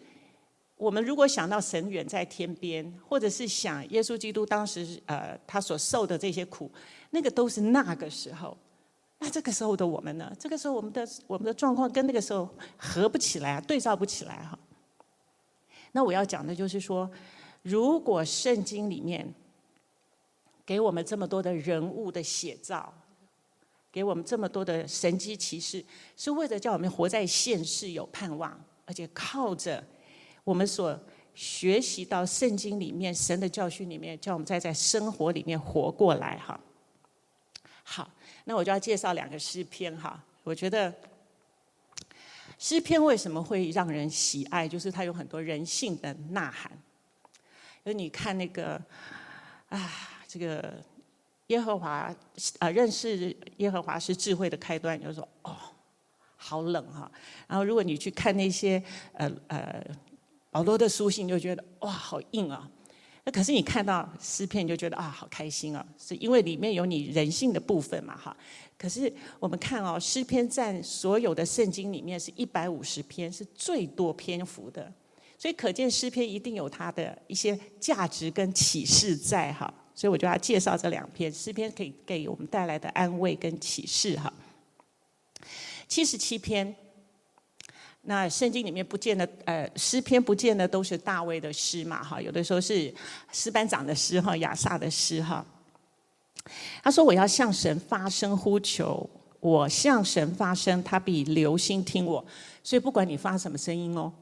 [0.76, 6.70] 我们如果想到神远在天边，或者是想耶稣基督当时呃他所受的这些苦，
[7.10, 8.56] 那个都是那个时候。
[9.18, 10.34] 那这个时候的我们呢？
[10.36, 14.58] 这个时候我们的我们的状况跟那个时候合不起来啊，对照不起来哈。
[15.92, 17.08] 那我要讲的就是说，
[17.62, 19.32] 如果圣经里面
[20.66, 22.92] 给我们这么多的人物的写照，
[23.92, 25.84] 给我们这么多的神迹奇事，
[26.16, 29.84] 是为了叫我们活在现世有盼望，而且靠着
[30.42, 30.98] 我们所
[31.34, 36.58] 学习到圣经里面神的教训里面，叫我们再在生活里面活过来哈。
[37.84, 38.10] 好，
[38.44, 40.92] 那我就要介绍两个诗篇哈，我觉得。
[42.58, 44.68] 诗篇为什么会让人喜爱？
[44.68, 46.70] 就是它有很多人性的呐喊。
[47.84, 48.80] 就你看那个，
[49.68, 49.92] 啊，
[50.28, 50.80] 这个
[51.48, 52.14] 耶和华
[52.58, 55.00] 啊，认识耶和华是智慧的开端。
[55.00, 55.56] 就说哦，
[56.36, 57.10] 好冷哈。
[57.46, 58.82] 然后如果你去看那些
[59.14, 59.84] 呃呃
[60.50, 62.70] 保罗的书信，就觉得哇，好硬啊。
[63.24, 68.36] 那可是你看到诗篇，就觉得啊，好开心啊，是因为里面有你人性的部分嘛，哈。
[68.76, 74.92] 可是我们看哦，诗篇占所有的圣经里面是一百五十篇，是最多篇幅的，
[75.38, 79.72] 所以可见诗篇一定有它的一些价值跟启示在哈。
[80.02, 84.32] 所以我就要介绍这两篇诗篇，可以给我们带来的安慰跟启示哈。
[85.86, 86.74] 七十七篇。
[88.00, 92.92] 那圣经里面不见得，呃，诗篇不见得都是大卫的诗嘛，哈，有的时候是
[93.30, 95.46] 诗班长的诗哈，亚萨的诗哈。
[96.82, 102.26] 他说：“我要向神发声呼求，我向神发声，他必留心听我。
[102.64, 104.12] 所以不管你发什么声音哦，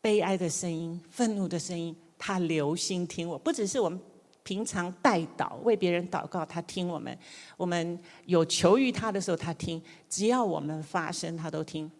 [0.00, 3.38] 悲哀的声音、愤怒的声音，他留心听我。
[3.38, 4.00] 不只是我们
[4.48, 7.14] 平常代祷为别人祷告，他听我们；
[7.58, 9.78] 我们有求于他的时候，他听。
[10.08, 11.90] 只要我们发声，他都听。”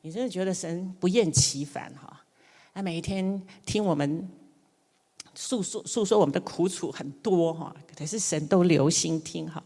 [0.00, 2.24] 你真的觉得神不厌其烦哈？
[2.72, 4.26] 他每一天听我们
[5.34, 9.62] 诉说诉说我们的苦楚很多哈，可是神都留心听哈。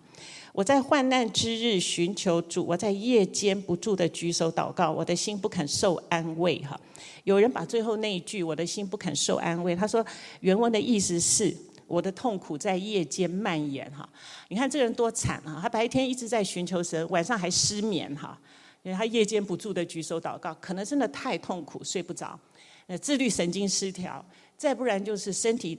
[0.52, 6.76] 我在患难之日寻求主，我在夜间不住的举手祷告，我的心不肯受安慰哈。
[7.22, 10.05] 有人把最后那一句“我的心不肯受安慰”，他说
[10.40, 11.57] 原文的意思是
[11.92, 14.09] 我的痛苦在夜间蔓延哈。
[14.48, 15.59] 你看这个人多惨啊！
[15.61, 18.38] 他白天一直在寻求神，晚上还失眠哈。
[18.83, 22.40] 因为他夜间不住的举手祷告，可能真的太痛苦，睡不着，
[22.87, 24.24] 呃，自律神经失调，
[24.57, 25.78] 再不然就是身体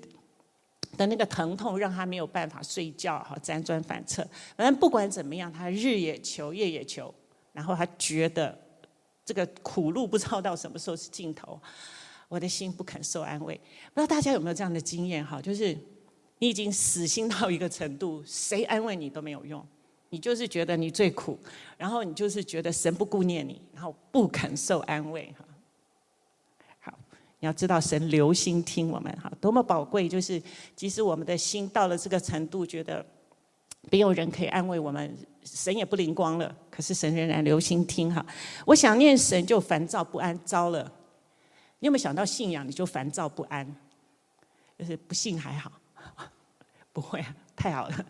[0.96, 4.22] 的那个疼痛让他没有办法睡觉，哈，辗转反侧。
[4.56, 7.12] 反正不管怎么样，他日也求，夜也求，
[7.54, 8.56] 然后他觉得
[9.26, 11.60] 这个苦路不知道到什么时候是尽头，
[12.30, 13.60] 我的心不肯受安慰。
[13.94, 15.26] 不知道大家有没有这样的经验？
[15.26, 15.78] 哈，就是
[16.44, 19.66] 你已经死心到一个程度，谁安慰你都没有用。
[20.10, 21.40] 你就是觉得你最苦，
[21.78, 25.46] 然后你就是觉得神不顾念你，然后不肯受安慰哈。
[26.82, 27.00] 好，
[27.40, 30.10] 你要知道神留心听我们哈，多么宝贵！
[30.10, 30.44] 就是
[30.76, 33.06] 即使我们的心到了这个程度，觉得
[33.90, 38.26] 没有人可以安慰我们，神也不灵光了，可是神仍然留心听哈。
[38.66, 40.92] 我想念神就烦躁不安，糟了！
[41.80, 43.66] 你有没有想到信仰你就烦躁不安？
[44.78, 45.72] 就是不信还好，
[46.94, 48.06] 不会啊， 太好了。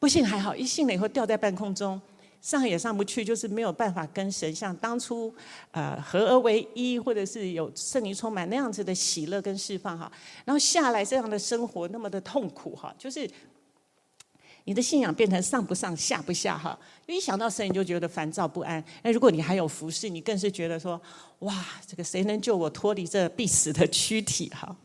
[0.00, 2.00] 不信还好，一信了以后掉在半空中，
[2.42, 5.34] 上也上不去，就是没有办法跟神像当初
[5.70, 10.10] 呃合而为一，或者是有圣灵充满那样子的喜乐跟释放哈。
[10.44, 13.30] 然后下来这样的生活那么的痛苦哈，就是
[14.64, 16.78] 你的信仰变成上不上下不下哈。
[17.06, 18.84] 一想到神你就觉得烦躁不安。
[19.02, 21.00] 那如果你还有服侍，你更是觉得说
[21.38, 24.76] 哇，这个谁能救我脱离这必死的躯体哈？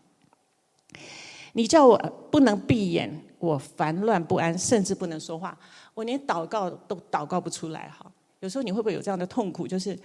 [1.53, 1.97] 你叫我
[2.31, 3.25] 不能闭眼。
[3.39, 5.57] 我烦乱不安，甚至不能说话，
[5.93, 8.05] 我连祷告都祷告不出来哈。
[8.41, 9.97] 有时候你会不会有这样的痛苦，就是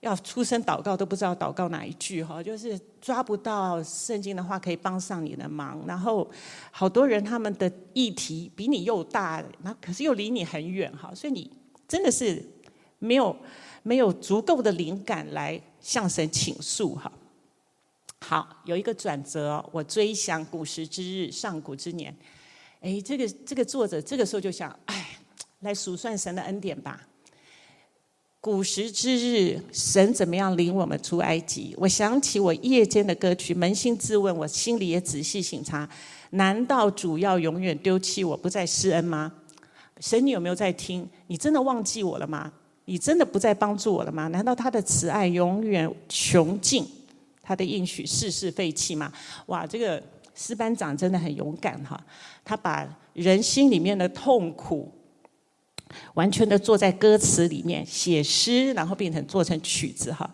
[0.00, 5.82] 要出声祷告都不知道祷告哪一句哈，就是抓不到圣经的话可以帮上你的忙。
[5.86, 6.28] 然后
[6.70, 11.50] 好多人他们的议题比你又大，那可是又离你很远哈，所以你
[11.88, 12.44] 真的是
[12.98, 13.34] 没有
[13.82, 17.10] 没有足够的灵感来向神倾诉哈。
[18.20, 22.14] 好，有一个转折，我追想古时之日，上古之年。
[22.84, 25.18] 哎，这个这个作者这个时候就想，哎，
[25.60, 27.00] 来数算神的恩典吧。
[28.42, 31.74] 古时之日，神怎么样领我们出埃及？
[31.78, 35.88] 我想起我夜间的歌曲，扪心自问，我心里也仔细省察。
[36.32, 39.32] 难道主要永远丢弃我，不再施恩吗？
[40.00, 41.08] 神，你有没有在听？
[41.28, 42.52] 你真的忘记我了吗？
[42.84, 44.28] 你真的不再帮助我了吗？
[44.28, 46.86] 难道他的慈爱永远穷尽？
[47.40, 49.10] 他的应许世世废弃吗？
[49.46, 50.02] 哇，这个
[50.34, 51.98] 诗班长真的很勇敢哈！
[52.44, 54.92] 他把人心里面的痛苦，
[56.14, 60.28] 完全的做在歌词里面写诗，然后变成做成曲子哈。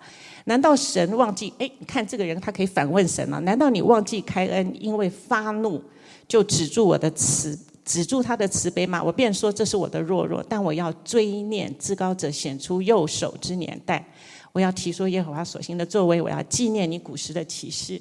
[0.46, 1.52] 难道神忘记？
[1.58, 3.38] 哎，你看这个人，他可以反问神了。
[3.40, 5.80] 难道你忘记开恩，因为发怒
[6.26, 9.02] 就止住我的慈，止住他的慈悲吗？
[9.02, 14.02] 我便说这是我的弱弱，但我要追念至高者显出右手之年代。
[14.52, 18.00] 我要提出耶和华所行的作为，我要纪念你古时的启示。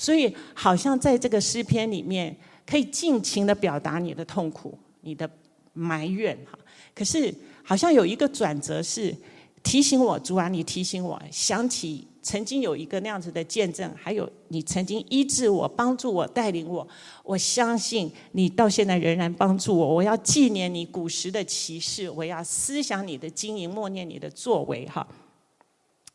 [0.00, 2.34] 所以，好像在这个诗篇里面，
[2.64, 5.30] 可以尽情的表达你的痛苦、你的
[5.74, 6.58] 埋怨哈。
[6.94, 9.14] 可是，好像有一个转折是
[9.62, 16.88] 提醒我，主啊，你提醒我，想起曾经有一个那样子的见证，还有你曾经医治我、帮助我、带领我。
[17.22, 19.94] 我相信你到现在仍然帮助我。
[19.96, 25.06] 我要纪念你古时的启示，我要思想你的经营，默念你的作为哈。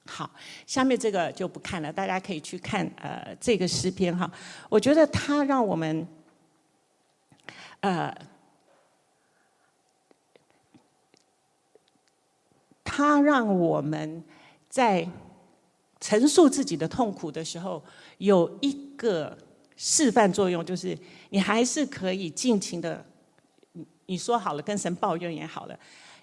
[0.07, 0.29] 好，
[0.67, 4.31] 下面这个就不看了，大家可以去看呃这个诗篇哈。
[4.69, 6.07] 我觉得它让我们，
[7.79, 8.15] 呃，
[12.83, 14.23] 它让我们
[14.69, 15.09] 在
[15.99, 17.83] 陈述自己的痛苦的时候，
[18.19, 19.35] 有一个
[19.75, 20.95] 示范作用，就是
[21.31, 23.03] 你还是可以尽情的，
[24.05, 25.77] 你说好了跟神抱怨也好了。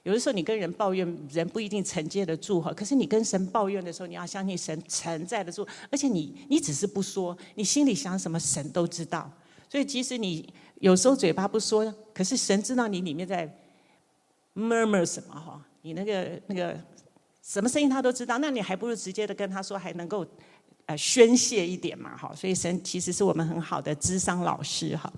[0.05, 2.73] 有的时候你跟人抱怨，人不一定承接得住哈。
[2.73, 9.31] 可是你跟神抱怨的时候，你要相信神承载得住，而且你你只是不说，你心里想什么，神都知道。
[9.69, 13.49] 所以即使你有时候嘴巴不说，可是神知道你里面在
[14.57, 15.65] murmur 什么哈。
[15.83, 16.77] 你那个那个
[17.43, 20.27] 什么声音他都知道，那你还不如直接的跟他说，还能够
[20.87, 22.35] 呃宣泄一点嘛哈。
[22.35, 25.13] 所以神其实是我们很好的智商老师哈。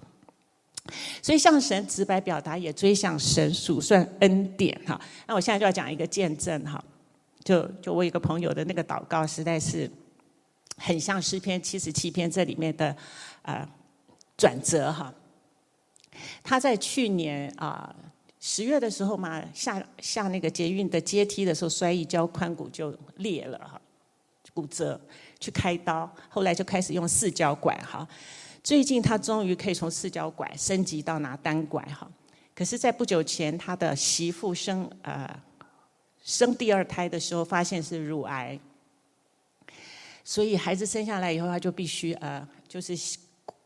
[1.22, 5.00] 所以向神直白表达，也追向神数算恩典哈。
[5.26, 6.82] 那我现在就要讲一个见证哈，
[7.42, 9.90] 就就我一个朋友的那个祷告，实在是
[10.76, 12.94] 很像诗篇七十七篇这里面的
[13.42, 13.66] 呃
[14.36, 15.12] 转折哈。
[16.42, 17.94] 他在去年啊
[18.38, 23.80] 十月的时候嘛，下下那个捷运的阶梯的时候摔一跤，髋骨就裂了哈，
[24.52, 25.00] 骨折，
[25.40, 28.06] 去开刀，后来就开始用四脚拐哈。
[28.64, 32.10] 最近他终于可以从四脚拐升级到拿单拐哈，
[32.54, 35.28] 可是，在不久前他的媳妇生呃
[36.22, 38.58] 生第二胎的时候，发现是乳癌，
[40.24, 42.96] 所以孩子生下来以后，他就必须呃就是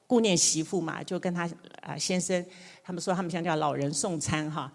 [0.04, 1.48] 顾念媳妇嘛，就跟他
[1.82, 2.44] 呃先生，
[2.82, 4.72] 他们说他们现在叫老人送餐哈，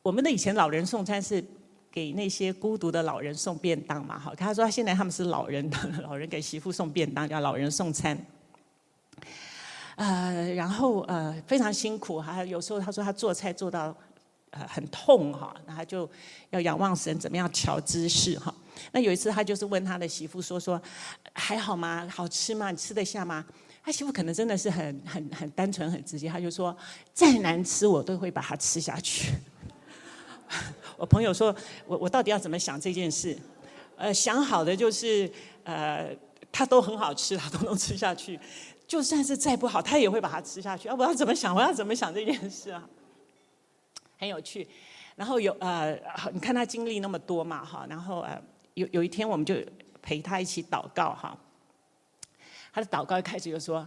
[0.00, 1.44] 我们的以前老人送餐是
[1.92, 5.70] 给那些孤独的老人送便当嘛哈，他说现在他们是老人
[6.02, 8.18] 老人给媳妇送便当，叫老人送餐。
[9.98, 13.92] 呃，然后呃非常辛苦，还有时候他说他做菜做到
[14.50, 16.08] 呃很痛哈，那他就
[16.50, 18.54] 要仰望神怎么样调姿势哈。
[18.92, 20.80] 那有一次他就是问他的媳妇说说
[21.34, 22.08] 还好吗？
[22.08, 22.70] 好吃吗？
[22.70, 23.44] 你吃得下吗？
[23.82, 26.76] 他媳妇可能真的是很很很单纯很直接，他就说
[27.12, 29.32] 再难吃我都会把它吃下去。
[30.96, 31.52] 我朋友说
[31.88, 33.36] 我我到底要怎么想这件事？
[33.96, 35.28] 呃，想好的就是
[35.64, 36.16] 呃
[36.52, 38.38] 他都很好吃，他都能吃下去。
[38.88, 40.88] 就算是再不好，他也会把它吃下去。
[40.88, 41.54] 啊，我要怎么想？
[41.54, 42.88] 我要怎么想这件事啊？
[44.18, 44.66] 很有趣。
[45.14, 45.96] 然后有呃，
[46.32, 47.86] 你看他经历那么多嘛，哈。
[47.88, 48.42] 然后呃，
[48.74, 49.54] 有有一天我们就
[50.02, 51.38] 陪他一起祷告哈。
[52.72, 53.86] 他的祷告一开始就说。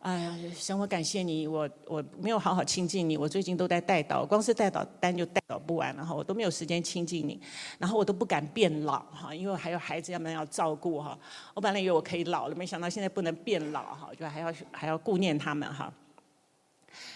[0.00, 7.40] 哎呀，神，我感谢你，我我没有好好亲近你，我最近都在代祷，光是代祷单就代祷不完，然后我都没有时间亲近你，
[7.78, 11.18] 然后我都不敢变老哈，因为还有孩子要们要照顾哈。
[11.52, 15.92] 我本来以为我可以老了，没想到现在不能变老哈，就还要还要顾念他们哈。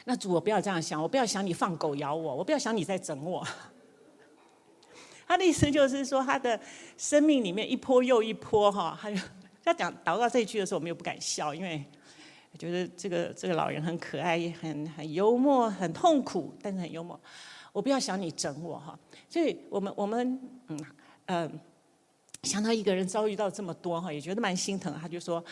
[0.05, 3.47] 那主，我不要这样想，我不要想你放狗咬我，我不要想你在整我。
[5.29, 6.59] 他的意思就是说，他的
[6.99, 9.17] 生命里面一波又一波哈，他就
[9.65, 11.83] 他讲祷告这一句的时候，我们又不敢笑，因为。
[12.63, 17.21] 觉得这个这个老人很可爱，也很很幽默，很痛苦，但是很幽默。
[17.73, 18.97] 我不要想你整我哈。
[19.29, 20.87] 所以我们我们嗯
[21.27, 21.61] 嗯、
[22.45, 24.97] 想到一个人遭遇到这么多哈，也觉得蛮心疼。
[25.01, 25.45] 他就说，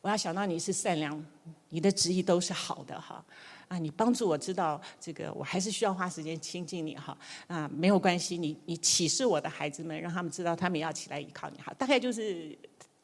[0.00, 1.24] 我要想到你是善良，
[1.68, 3.24] 你的旨意都是好的哈。
[3.68, 7.16] 啊，你帮助我知道这个，我还是需要花时间亲近你哈。
[7.46, 11.72] 啊，没有关系，你你启示我的孩子们，让他们知道他们要起来依靠你哈。
[11.78, 12.58] 大概就是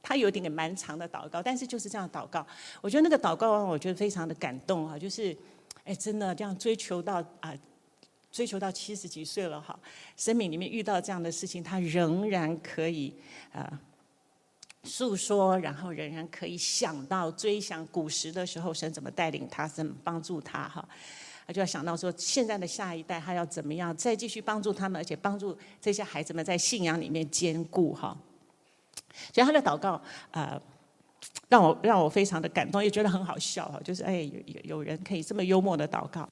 [0.09, 2.47] 他有点点蛮长的祷告，但是就是这样祷告。
[2.81, 4.97] 我觉得那个祷告，我觉得非常的感动哈。
[4.97, 5.37] 就是，
[5.83, 7.53] 哎，真的这样追求到啊，
[8.31, 9.77] 追求到七十几岁了哈，
[10.17, 13.13] 生命里面遇到这样的事情，他仍然可以
[13.53, 13.81] 啊。
[14.85, 20.89] 诉说，然后仍然可以想到追想古时的时候，神怎么带领他，怎么帮助他哈，
[21.45, 28.17] 他就要想到说，现在的下一代他要怎么样再继续帮助他们，而且帮助这些孩子们在信仰里面坚固哈。
[29.33, 30.01] 所以他的祷告
[30.31, 30.61] 啊，
[31.49, 36.29] 让我让我非常的感动，也觉得很好笑哈，就是哎，有有有人可以这么幽默的祷告。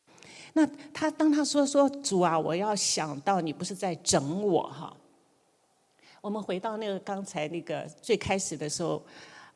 [0.53, 4.97] 那他当他说说主啊，我要想到你不是在整我哈。
[6.20, 9.05] 我们回到那个刚才那个最开始的时候，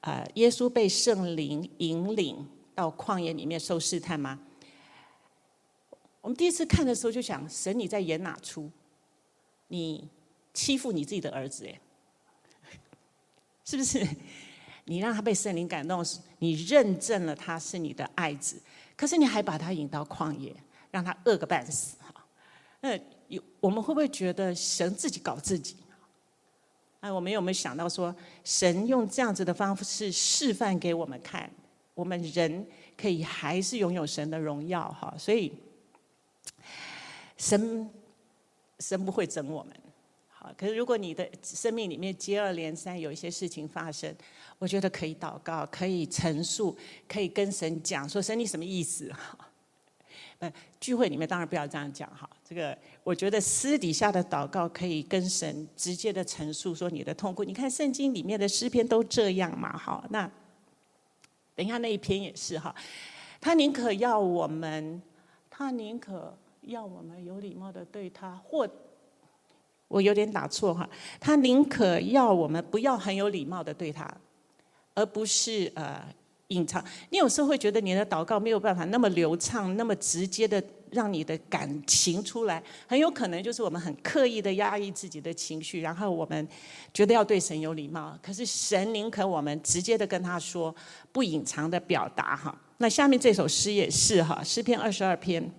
[0.01, 4.38] 啊，耶稣被圣灵引领到旷野里面受试探吗？
[6.21, 8.71] 我们第一次看的时候就想，神你在演哪出？
[9.69, 10.09] 你
[10.53, 11.81] 欺负你自己的儿子哎，
[13.69, 14.07] 是不是？
[14.87, 16.03] 你让他被圣灵感动，
[16.39, 18.59] 你认证了他是你的爱子，
[18.97, 20.57] 可是你还把他引到旷野，
[20.91, 22.25] 让他饿个半死哈？
[22.81, 25.77] 那有我们会不会觉得神自己搞自己？
[27.01, 31.51] 哎，我们有没有想到说，神用这样子的方式示范给我们看，
[31.93, 35.15] 我们人可以还是拥有神的荣耀哈？
[35.19, 35.53] 所以，
[37.37, 37.91] 神
[38.79, 39.77] 神不会整我们，
[40.57, 44.15] 可是如果你的生命里面接二连三有一些事情发生，
[44.59, 46.77] 我觉得可以祷告，可以陈述，
[47.09, 49.37] 可以跟神讲说，神你什么意思哈？
[50.41, 52.29] 呃，聚会里面当然不要这样讲哈。
[52.49, 57.43] 这个我觉得私底下的祷告可以跟神直接的陈述说你的痛苦。
[57.43, 60.05] 你看圣经里面的诗篇都这样嘛，哈。
[60.11, 60.31] 那
[61.57, 62.73] 等一下那一篇也是哈。
[63.41, 65.03] 他宁可要我们，
[65.51, 68.69] 他宁可要我们有礼貌的对他，或
[69.88, 70.88] 我有点打错哈。
[71.18, 74.09] 他宁可要我们不要很有礼貌的对他，
[74.94, 76.01] 而不是呃。
[76.48, 86.48] 隐藏，你有时候会觉得你的祷告没有办法那么流畅、那么直接的让你的感情出来，很有可能就是我们很刻意的压抑自己的情绪，然后我们
[86.94, 90.74] 觉得要对神有礼貌，可是神宁可我们直接的跟他说，
[91.12, 92.59] 不隐藏的表达哈。
[92.79, 95.53] 那下面这首诗也是哈，诗篇二十二篇。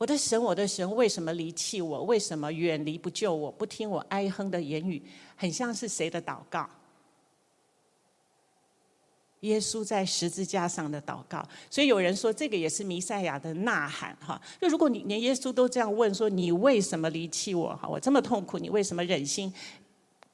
[0.00, 2.04] 我的神，我的神，为什么离弃我？
[2.04, 3.52] 为什么远离不救我？
[3.52, 5.02] 不听我哀哼的言语，
[5.36, 6.66] 很像是谁的祷告？
[9.40, 14.40] 耶稣在十字架上的祷告，所以有人说这个也是弥赛亚的呐喊哈。
[14.58, 17.86] 就如果你连耶稣都这样问说，你为什么离弃我哈？
[17.86, 19.52] 我这么痛苦，你为什么忍心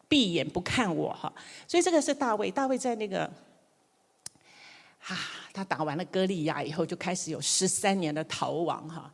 [0.06, 1.32] 闭眼不看我哈？
[1.66, 3.24] 所以这个是大卫，大卫在那个
[5.08, 5.18] 啊，
[5.52, 9.12] 他打完了歌利亚以后，就开始有十三年的逃亡哈。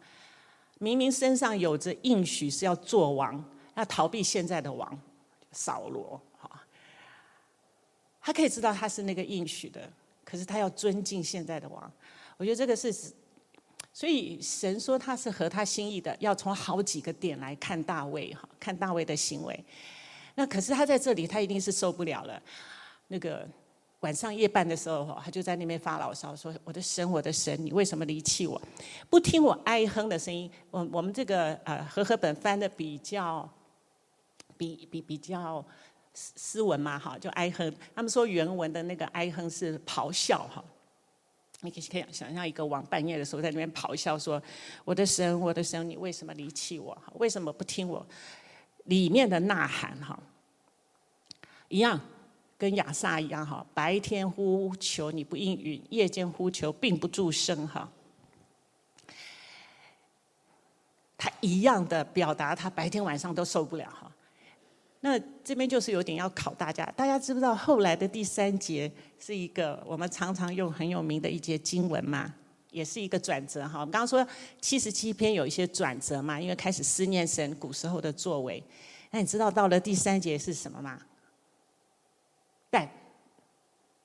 [0.83, 3.43] 明明身上有着应许是要做王，
[3.77, 5.01] 要逃避现在的王
[5.53, 6.21] 扫罗。
[6.37, 6.51] 哈
[8.21, 9.89] 他可以知道他是那个应许的，
[10.25, 11.93] 可是他要尊敬现在的王。
[12.37, 12.93] 我觉得这个是，
[13.93, 19.65] 所以神说他是合他心意的，要从好几个点来看大卫哈，看大卫的行为。
[20.35, 22.43] 那可是他在这里，他一定是受不了了。
[23.07, 23.49] 那个
[24.03, 28.61] 晚上夜半的时候哈，他就在那边发牢骚说：“我的神，我的神，你为什么离弃我？
[29.09, 33.49] 不听我哀哼的声音？”我我们这个呃和合本翻的比较，
[34.57, 35.65] 比比比较。
[36.15, 37.75] 斯斯文嘛，哈，就哀哼。
[37.95, 40.63] 他们说原文的那个哀哼是咆哮，哈。
[41.63, 44.43] 你可以可以想象一个王半夜的时候在那边咆哮，说
[44.85, 46.95] ：“我的神，我的神，你为什么离弃我？
[47.15, 48.05] 为什么不听我？”
[48.85, 50.19] 里面的呐喊，哈，
[51.69, 51.99] 一样，
[52.63, 53.67] 跟亚萨一样，哈。
[53.75, 57.91] 白天呼求你不应允，夜间呼求并不住声，哈。
[61.19, 64.09] 他一样的表达，他白天晚上都受不了，哈。
[65.01, 68.89] 那这边就是有点要考大家，大家知不知道后来的第三节
[69.19, 72.33] 是一个我们常常用很有名的一节经文吗？
[72.71, 73.81] 也是一个转折哈。
[73.81, 74.25] 我们刚刚说
[74.61, 78.63] 七十七篇有一些转折嘛，因为开始思念神古时候的作为。
[79.11, 80.97] 那你知道到了第三节是什么吗？
[82.73, 82.89] 但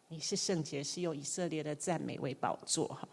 [0.10, 3.08] 你是圣洁，是用以色列的赞美为宝座哈。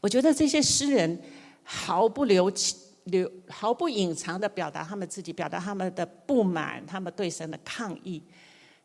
[0.00, 1.20] 我觉得这些诗人
[1.64, 2.78] 毫不留情。
[3.08, 8.22] 留毫不隐藏的表达他们自己，表达他们的不满，他们对神的抗议。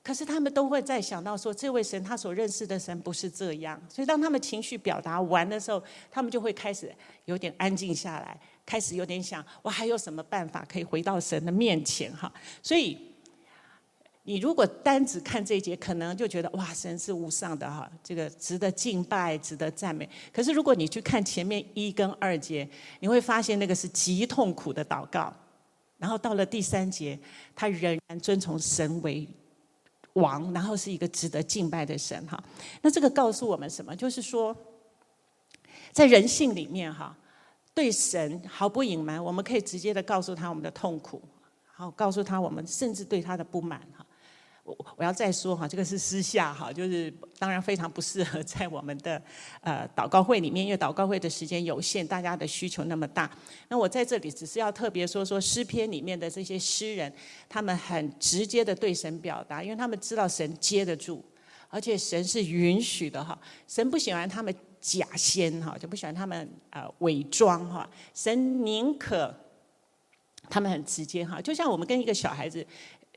[0.03, 3.81] 可是他们都会再想到说，这位神他所认识的神不是这样。
[3.87, 6.93] 所以当他们情绪表达完的时候，他们就会开始
[7.23, 12.29] 有点安静下来，开始有点想，我还有什么办法可以回到神的面前哈？
[12.61, 13.08] 所以。
[14.29, 20.07] 你如果单只看这一节，可能就觉得哇，神是无上的哈，这个值得敬拜，值得赞美。
[20.31, 22.69] 可是如果你去看前面一跟二节，
[22.99, 25.33] 你会发现那个是极痛苦的祷告。
[25.97, 27.17] 然后到了第三节，
[27.55, 29.27] 他仍然遵从神为
[30.13, 32.39] 王，然后是一个值得敬拜的神哈。
[32.83, 33.95] 那这个告诉我们什么？
[33.95, 34.55] 就是说，
[35.91, 37.17] 在人性里面哈，
[37.73, 41.19] 对神毫不隐瞒，我们可以直接的告诉他我们的痛苦，
[41.65, 44.05] 好告诉他我们甚至对他的不满哈。
[44.95, 49.21] 我要再说哈，这个是私下哈，就是当然非常不适合在我们的
[49.61, 53.29] 呃祷告会里面，因为祷告会的时间有限，大家的需求那么大。
[53.67, 57.11] 那我在这里只是要特别说说诗篇里面的这些诗人，
[57.47, 61.23] 他们很直接的对神表达，因为他们知道神接得住，
[61.69, 69.33] 而且神是允许的哈，神不喜欢他们假仙哈，就不喜欢他们呃伪装哈，神宁可
[70.49, 72.65] 他们很直接哈，就像我们跟一个小孩子，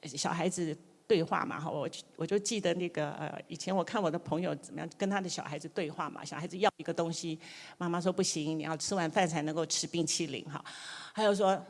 [0.04, 0.76] 小孩子。
[1.12, 1.86] 对话嘛，哈，我
[2.16, 7.38] 我就记得那个呃，以前我看我的朋友怎么样跟他的小孩子对话嘛，小孩子要一个东西，
[7.76, 10.64] 妈妈说不行，你要吃完饭才能够吃冰淇淋，哈，
[11.12, 11.62] 还有说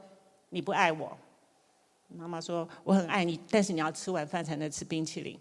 [0.51, 1.19] 你不爱我，
[2.07, 5.37] 妈妈说我很爱你，但是你要吃完饭才能吃冰淇淋，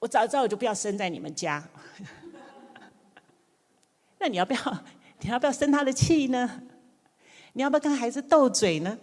[0.00, 1.62] 我早知道我就不要生在你们家，
[4.18, 4.84] 那你要不要
[5.20, 6.60] 你要不要生他的气呢？
[7.52, 8.98] 你要不要跟孩子斗嘴呢？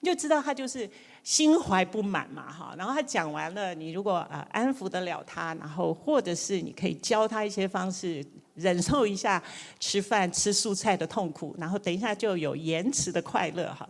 [0.00, 0.88] 你就知道他就是。
[1.28, 8.24] 心怀不满嘛，哈，然后他讲完了，你如果呃安抚得了他，然后或者是你可以教他一些方式，
[8.54, 9.42] 忍受一下
[9.78, 13.86] 吃饭吃素菜的痛苦，然后等一下就有延迟的快乐哈。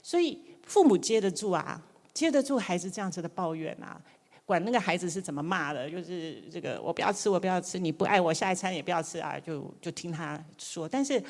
[0.00, 1.82] 所以父母接得住啊，
[2.14, 4.00] 接得住孩子这样子的抱怨啊，
[4.46, 11.20] 管那个孩子是怎么骂的，就是这个我不要吃，我不要吃，你不爱我，下一餐也不要吃啊，就就听他说，但是。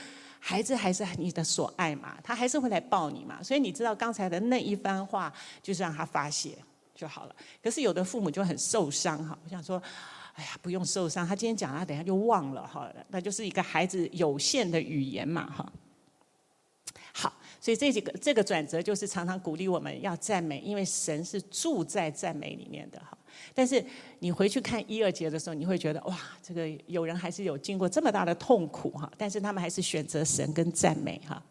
[0.41, 5.33] 孩子还是你的所爱嘛，他还是会来抱你嘛，所以你知道刚才的那一番话，
[5.63, 6.57] 就是让他发泄
[6.95, 7.37] 就好了。
[7.63, 9.81] 可是有的父母就很受伤哈，我想说，
[10.35, 15.71] 哎呀，不用受伤，他今天讲，他等下就忘了哈，那就是一个孩子有限的语言嘛哈。
[17.61, 23.17] 所以这几个这个转折就是常常鼓励我们要赞美，因为神是住在赞美里面的哈。
[23.55, 23.85] 但是
[24.21, 31.43] 你回去看一二节的时候，你会觉得哇，这个有人还是有经过这么大的痛苦哈，但是他们还是选择神跟赞美哈。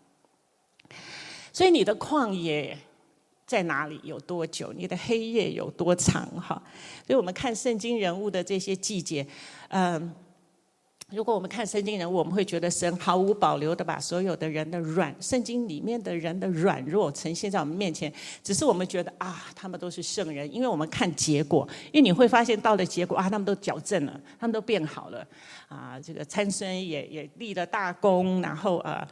[1.54, 2.76] 所以你的旷野
[3.46, 4.00] 在哪里？
[4.04, 4.74] 有多久？
[4.74, 6.28] 你的黑夜有多长？
[6.42, 6.62] 哈。
[7.06, 9.26] 所以我们看圣经人物的这些季节，
[9.68, 10.12] 嗯。
[11.12, 18.14] 如果我们看圣经人，我们会觉得神毫无保留的把所有的人的软，圣经里面的人的软弱呈现在我们面前。
[18.44, 21.68] 只是我们觉得啊，他们都是圣人，因为我们看结果。
[21.92, 25.26] 因为你会发现到了结果啊，他们都矫正了，他们都变好了。
[25.68, 29.08] 啊，这个参孙也也立了大功，然后呃。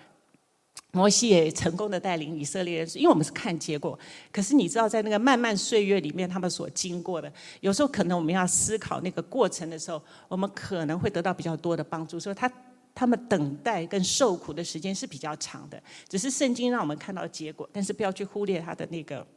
[0.94, 3.98] 摩西也成功的带领以色列人，因为我们是看结果。
[4.32, 12.20] 可是你知道，在那个漫漫岁月里面，他们所经过的，有时候可能我们要思考那个过程的时候，我们可能会得到比较多的帮助。
[12.20, 12.52] 所以他
[12.96, 15.80] 他们等待跟受苦的时间是比较长的。
[16.08, 19.28] 只是圣经让我们看到结果，但是不要去忽略他的那个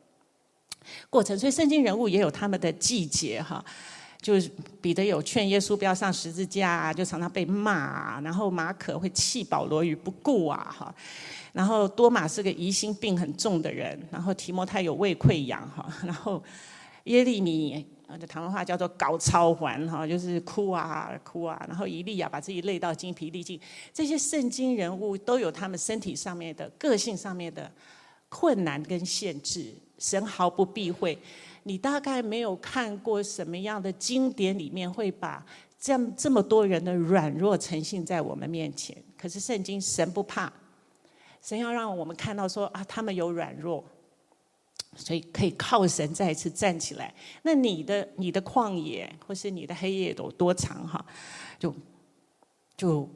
[1.11, 1.39] 过程。
[1.39, 3.63] 所以圣经人物也有他们的季节哈。
[4.21, 4.51] 就是
[4.81, 8.21] 彼得有劝耶稣不要上十字架，就常常被骂。
[8.21, 10.95] 然后马可会弃保罗于不顾啊，哈。
[11.53, 16.41] 然后多马是个疑心病很重的人，然后提摩太有胃溃疡哈， 然后
[17.05, 23.59] 耶利米啊，这台湾话叫做搞超环哈，就是哭啊哭啊，然后以利亚把自己累到精疲力尽，
[23.93, 27.69] 这些圣经人物都有他们身体上面的个性上面的
[28.29, 31.19] 困难跟限制，神毫不避讳。
[31.71, 35.47] 你大概没有看过什么样的经典里面会把
[35.79, 40.53] 这样这么多人的软弱呈现在我们面前，可是圣经神不怕。
[41.41, 43.85] 神要让我们看到说啊，他们有软弱，
[44.97, 47.15] 所以可以靠神再一次站起来。
[47.45, 51.07] 那你的你的旷野或是你的黑夜有多长哈？
[51.57, 51.73] 就
[52.77, 53.09] 就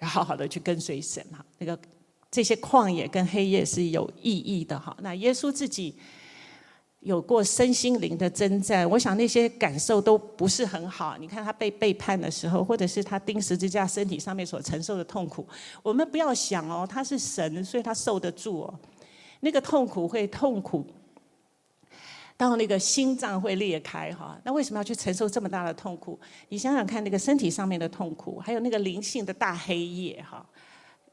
[0.00, 1.42] 要好好的去跟随神哈。
[1.56, 1.78] 那个
[2.30, 4.94] 这些旷野跟黑夜是有意义的哈。
[5.00, 5.96] 那耶稣自己
[7.06, 11.16] 有过身心灵的征战，我想那些感受都不是很好。
[11.20, 15.46] 你看他被背叛的时候，或者是他钉十字架身体上面所承受的痛苦，
[15.84, 18.74] 我们不要想哦，他是神，所以他受得住哦。
[19.38, 20.84] 那个痛苦会痛苦
[22.36, 24.36] 到那个心脏会裂开哈。
[24.42, 26.18] 那为什么要去承受这么大的痛苦？
[26.48, 30.44] 你想想看，那个身体上面的痛苦，还有那个灵性的大黑夜哈。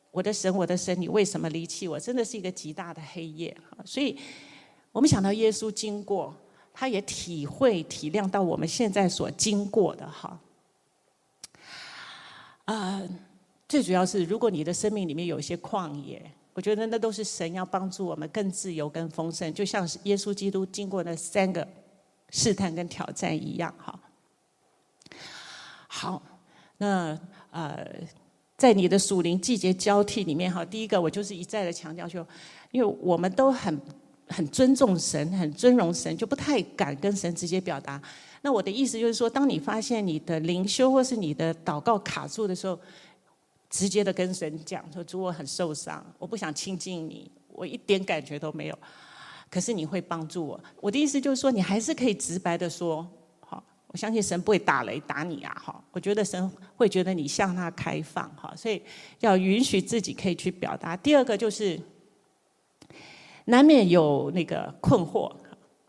[0.09, 1.99] 我的神，我的神，你为什么离弃我？
[1.99, 3.77] 真的是一个极大的黑夜哈。
[3.85, 4.17] 所以。
[4.93, 6.33] 我们想到耶稣经过
[6.73, 10.39] 他也体会体谅到我们现在所经过的哈。
[12.65, 13.09] 啊、呃，
[13.67, 16.23] 最主要是，如果你的生命里面有一些旷野，
[16.53, 21.67] 我觉得那都是神要帮助我们更自由、更丰盛，就像是耶稣基督经过那三个
[22.29, 23.99] 试探跟挑战一样哈。
[25.87, 26.23] 好，
[26.77, 27.19] 那
[27.51, 27.85] 呃，
[28.55, 32.25] 在你的属灵季节交替里面哈，第一个我就是一再的强调，说
[32.71, 33.79] 因为我们都很
[34.33, 38.01] 很尊重神，很尊荣神，就不太敢跟神直接表达。
[38.41, 42.77] 那我的意思就是说，当你发现你的灵修或是你的祷告卡住的时候，
[43.69, 48.77] 直接的跟神讲说：“主，我很受伤，我不想亲近你，我一点感觉都没有。
[49.49, 53.07] 可是你会帮助我。”我的意思就是说，你还是可以直白的说
[53.39, 58.81] ：“好，我相信神不会打雷打你啊！”哈，我觉得神会觉得你向他开放哈，所以
[59.21, 60.97] 要允许自己可以去表达。
[60.97, 61.79] 第二个就是
[63.45, 65.31] 难免有那个困惑。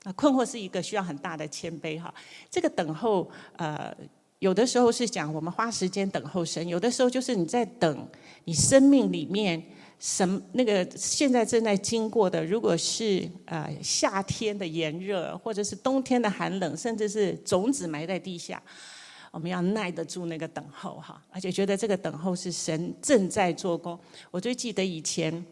[0.05, 2.12] 啊，困惑是一个需要很大的谦卑哈。
[2.50, 3.26] 这个等候，
[3.57, 3.90] 呃，
[4.38, 8.07] 有的时候是讲我们花时间等候神，有的时候就是你在等
[8.44, 9.62] 你生命里面
[9.98, 18.62] 什那个现在正在经过的，如果是呃夏天的炎热，或者是冬天的寒冷，甚至是种子埋在地下，
[19.30, 23.98] 我们要耐得住那个等候哈，而且觉得这个等候是神正在做工。
[24.30, 25.42] 我最记得以前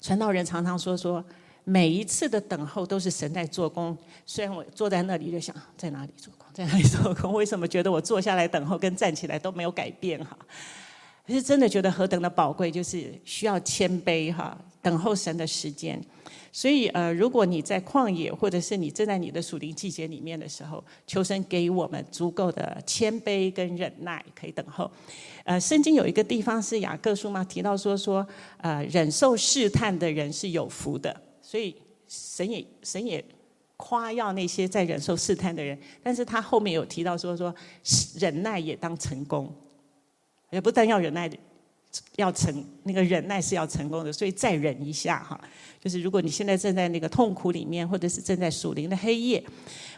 [0.00, 1.24] 传道人常常说说。
[1.64, 3.96] 每一次的等候都是神在做工，
[4.26, 7.32] 虽然我坐在那里就想在哪里做工，在哪里做工？
[7.32, 10.36] 为什么觉得我坐下来等候跟站起来都没有改变哈？
[11.24, 15.98] 可是真的觉得何等的宝贵，就是需要谦卑哈，等候神的时间。
[16.54, 24.90] 所以呃，如果你在旷野，或者是你正在你的属灵季节里面的时候，求神给我们足够的谦卑跟忍耐，可以等候。
[25.44, 28.26] 呃，圣经有一个地方是雅各书嘛，提到说说
[28.58, 31.18] 呃，忍受试探的人是有福的。
[31.40, 31.74] 所以
[32.06, 33.24] 神也神也
[33.78, 37.54] 夸耀那些在忍受试探的人，但是他后面有提到说说
[38.18, 39.50] 忍耐也当成功，
[40.50, 41.30] 也不但要忍耐，
[42.16, 45.40] 要成那个忍耐是要成功的，所以再忍一下哈。
[45.80, 49.42] 就是如果你现在正在那个痛苦里面，或者是正在属灵的黑夜，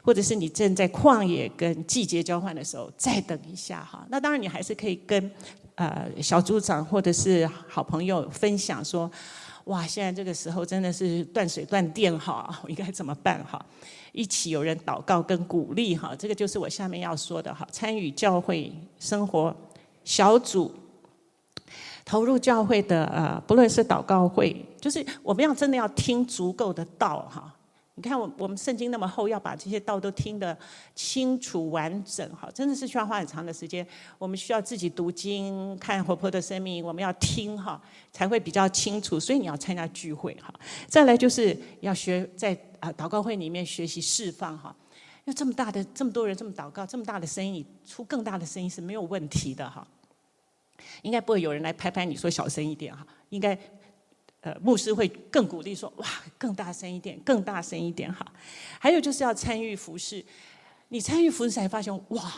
[0.03, 4.07] 或者是你正在旷野跟季节交换的时候，再等一下哈。
[4.09, 5.31] 那当然你还是可以跟
[5.75, 9.11] 呃小组长或者是好朋友分享说。
[9.65, 13.65] 哇，现在这个时候真的是断水断电哈， 我应该怎么办哈？
[14.13, 17.67] 一起有人祷告跟鼓励哈，这个就是我下面要说的哈。
[17.73, 19.57] 参与教会生活
[20.05, 20.71] 小组，
[22.05, 27.55] 投入教会的呃，不论是祷告会，就是我们要真的要听足够的道哈。
[27.97, 30.59] 你看，我我们圣经那么厚，要把这些道都听得
[30.97, 33.87] 清楚完整，哈，真的是需要花很长的时间。
[34.19, 37.81] 我们需要自己读经，看活泼的生命，我们要听哈，
[38.11, 39.21] 才会比较清楚。
[39.21, 40.53] 所以你要参加聚会哈。
[40.89, 44.75] 再来就是要学在啊祷告会里面学习释放哈。
[45.27, 49.87] 要这么大的这么多人这么祷告，这么大的声音，出更大的声音是没有问题的哈。
[51.03, 53.07] 应该不会有人来拍拍你说小声一点哈。
[53.31, 53.59] 应该。
[54.41, 56.07] 呃，牧师会更鼓励说：“哇，
[56.37, 58.27] 更大声一点，更大声一点，哈。”
[58.79, 60.23] 还有就是要参与服饰，
[60.89, 62.31] 你参与服饰才发现，哇，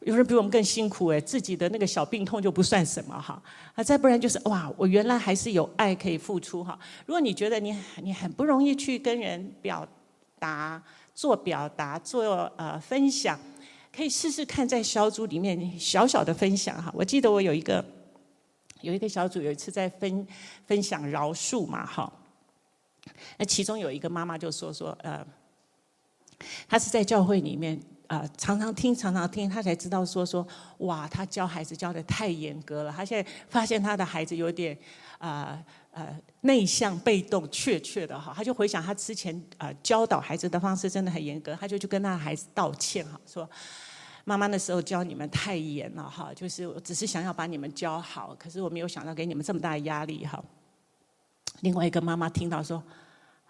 [0.00, 3.42] 有人比我们更辛苦哎，自己的那个小病痛就不算什么哈。
[3.74, 6.78] 啊，再不然就是哇，我原来还是有爱可以付出哈。
[7.06, 9.88] 如果你觉得你你很不容易去跟人表
[10.38, 10.82] 达、
[11.14, 13.40] 做表达、做呃分享，
[13.94, 16.92] 可以试试看在小组里面小小的分享哈。
[16.94, 17.84] 我记得我有一个。
[18.80, 20.26] 有一个小组有一次在分
[20.66, 22.12] 分享饶恕嘛，哈，
[23.38, 25.24] 那其中有一个妈妈就说说，呃，
[26.66, 30.44] 她是在教会里面啊、常常听常常听，她才知道说说，
[30.78, 34.76] 哇，她教孩子教得太严格了，她现在发现她的孩子有点
[35.18, 43.48] 啊，呃内向被动怯怯的哈，他就回想他之前、呃、教导孩子的方式真的很严格，他就去跟他的孩子道歉哈，说。
[44.24, 50.40] 妈妈那时候教你们太严了哈，就是我只是想要把你们教好，可是我没有想到给你们这么大的压力哈。
[51.62, 52.80] 另外一个妈妈听到说，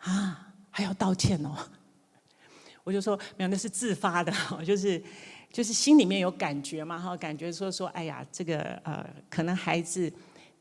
[0.01, 1.55] 啊，还要道歉哦，
[2.85, 4.33] 我就说没有，那是自发的，
[4.65, 4.99] 就是
[5.53, 10.11] 就是心里面有感觉嘛哈，感觉说说，哎呀，这个呃，可能孩子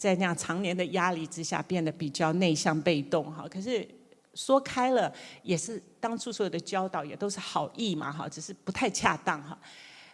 [0.02, 3.88] 在那样常年的压力之下变得比较内向被动哈，可是
[4.34, 9.56] 说开了也是当初所有的教导也都是好意嘛哈，只是不太恰当哈。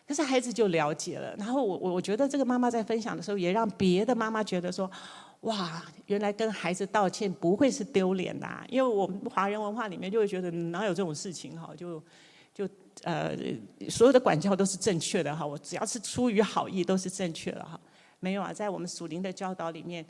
[0.05, 4.91] 可是孩子就了解了，然后我我我觉得这个妈妈在分享的时候，也让别的妈妈觉得说，
[5.41, 12.03] 哇，原来跟孩子道歉不会是丢脸的，因为我们华人文化里面就会觉得哪有这种事情哈，就
[12.53, 12.67] 就
[13.03, 13.33] 呃
[13.89, 17.79] 所有的管教都是正确的哈，我只要是出于好意都是正确的哈，
[18.27, 20.05] 没有啊，在我们属灵的教导里面，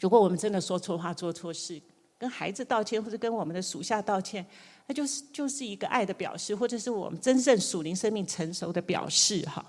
[0.00, 1.80] 如果我们真的说错话做错事，
[2.18, 4.44] 跟孩子道歉，或者跟我们的属下道歉，
[4.86, 9.64] 那就是就是一个爱的表示，或者是我们真正属灵生命成熟的表示哈。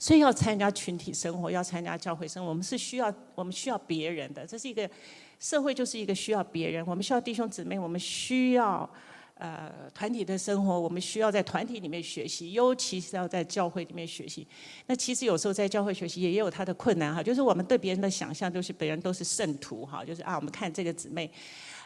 [0.00, 4.90] 所以要参加群体生活，要参加教会生活，我们是需要我们需要别人的，这是一个
[5.38, 8.90] 社会，就是一个需要别人，我们需要弟兄姊妹，我们需要。
[9.38, 14.46] 呃，团体的生活，我们需要在团体里面学习，尤其是要在教会里面学习。
[14.86, 21.30] 那其实有时候在教会学习也有它的困难哈，就是我们对别人的想象，就是别人都是圣徒哈，就是啊，我们看这个姊妹，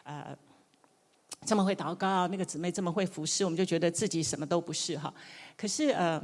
[0.05, 0.27] 呃，
[1.45, 5.13] 这么会祷告，那个姊妹这么会服侍，我们就觉得自己什么都不是哈。
[5.57, 6.23] 可是呃，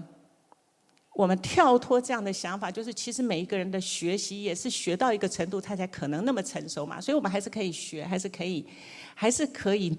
[1.12, 7.00] 我们跳脱这样的想法，就是其实每一个人的学习也是学到一个程度，他才可能那么成熟嘛。
[7.00, 8.64] 所以我们还是可以学，还是可以，
[9.16, 9.98] 还是可以。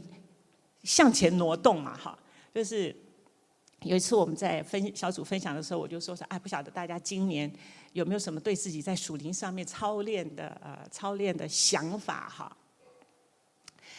[0.87, 2.17] 向前挪动嘛，哈，
[2.55, 2.95] 就是
[3.81, 7.51] 有一次我们在分小组分享的时候，我就说说，哎，不晓得大家今年
[7.91, 12.55] 有没有什么对自己在属灵上面操练的呃操练的想法哈？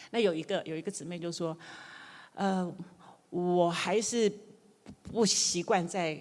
[0.09, 1.55] 那有一个有一个姊妹就说，
[2.33, 2.67] 呃，
[3.29, 4.31] 我还是
[5.03, 6.19] 不习惯在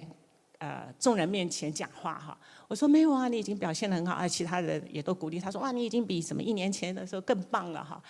[0.59, 2.39] 呃众人面前讲话哈。
[2.69, 8.03] 我说没有啊，你已经表现得很好啊，其他人也都鼓励他说，哇，你已经比什么一年前的时候更棒了哈。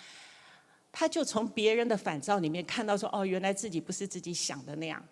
[0.91, 5.03] 他就从别人的反照里面看到说：“哦，原来自己不是自己想的那样。”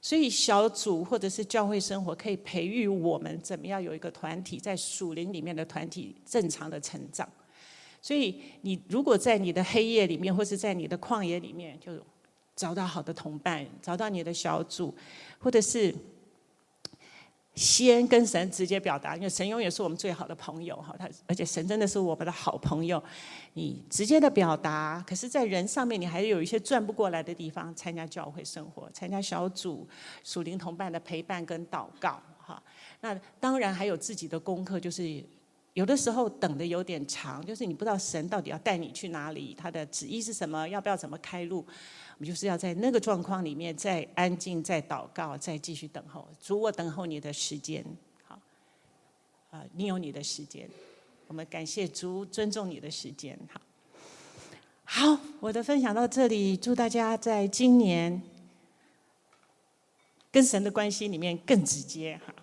[0.00, 7.28] 所以小组或者是教会生活可以培育我们怎么样有一个团体在属灵里面的团体正常的成长。
[8.00, 11.92] 所以你如果在你的黑夜里面，或是在你的旷野里面，就
[12.56, 14.94] 找到好的同伴，找到你的小组，
[15.38, 15.94] 或者是。
[17.54, 23.02] 先跟神直接表达，因为神永远是我们最好的朋友哈，他而且神真的是我们的好朋友。
[23.52, 29.86] 你直接的表达，可是，在人上面你还有一些转不过来的地方，参加教会生活，参加小组、
[30.24, 32.62] 属灵同伴的陪伴跟祷告哈。
[33.02, 35.22] 那当然还有自己的功课，就是
[35.74, 41.66] 有的时候等得有点长，就是你不知道神到底要带你去哪里，他的旨意是什么，要不要怎么开路。
[42.24, 46.26] 就是要在那个状况里面，再安静，再祷告，再继续等候。
[46.40, 47.84] 主，我等候你的时间。
[48.24, 48.38] 好，
[49.50, 50.68] 啊，你有你的时间。
[51.26, 53.38] 我们感谢主，尊重你的时间。
[53.50, 53.60] 好，
[54.84, 56.56] 好，我的分享到这里。
[56.56, 58.22] 祝大家在今年
[60.30, 62.34] 跟神的关系里面更直接，哈，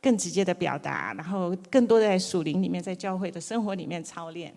[0.00, 4.54] 更直接的表达，然后更多在属灵里面，在教会的生活里面操练。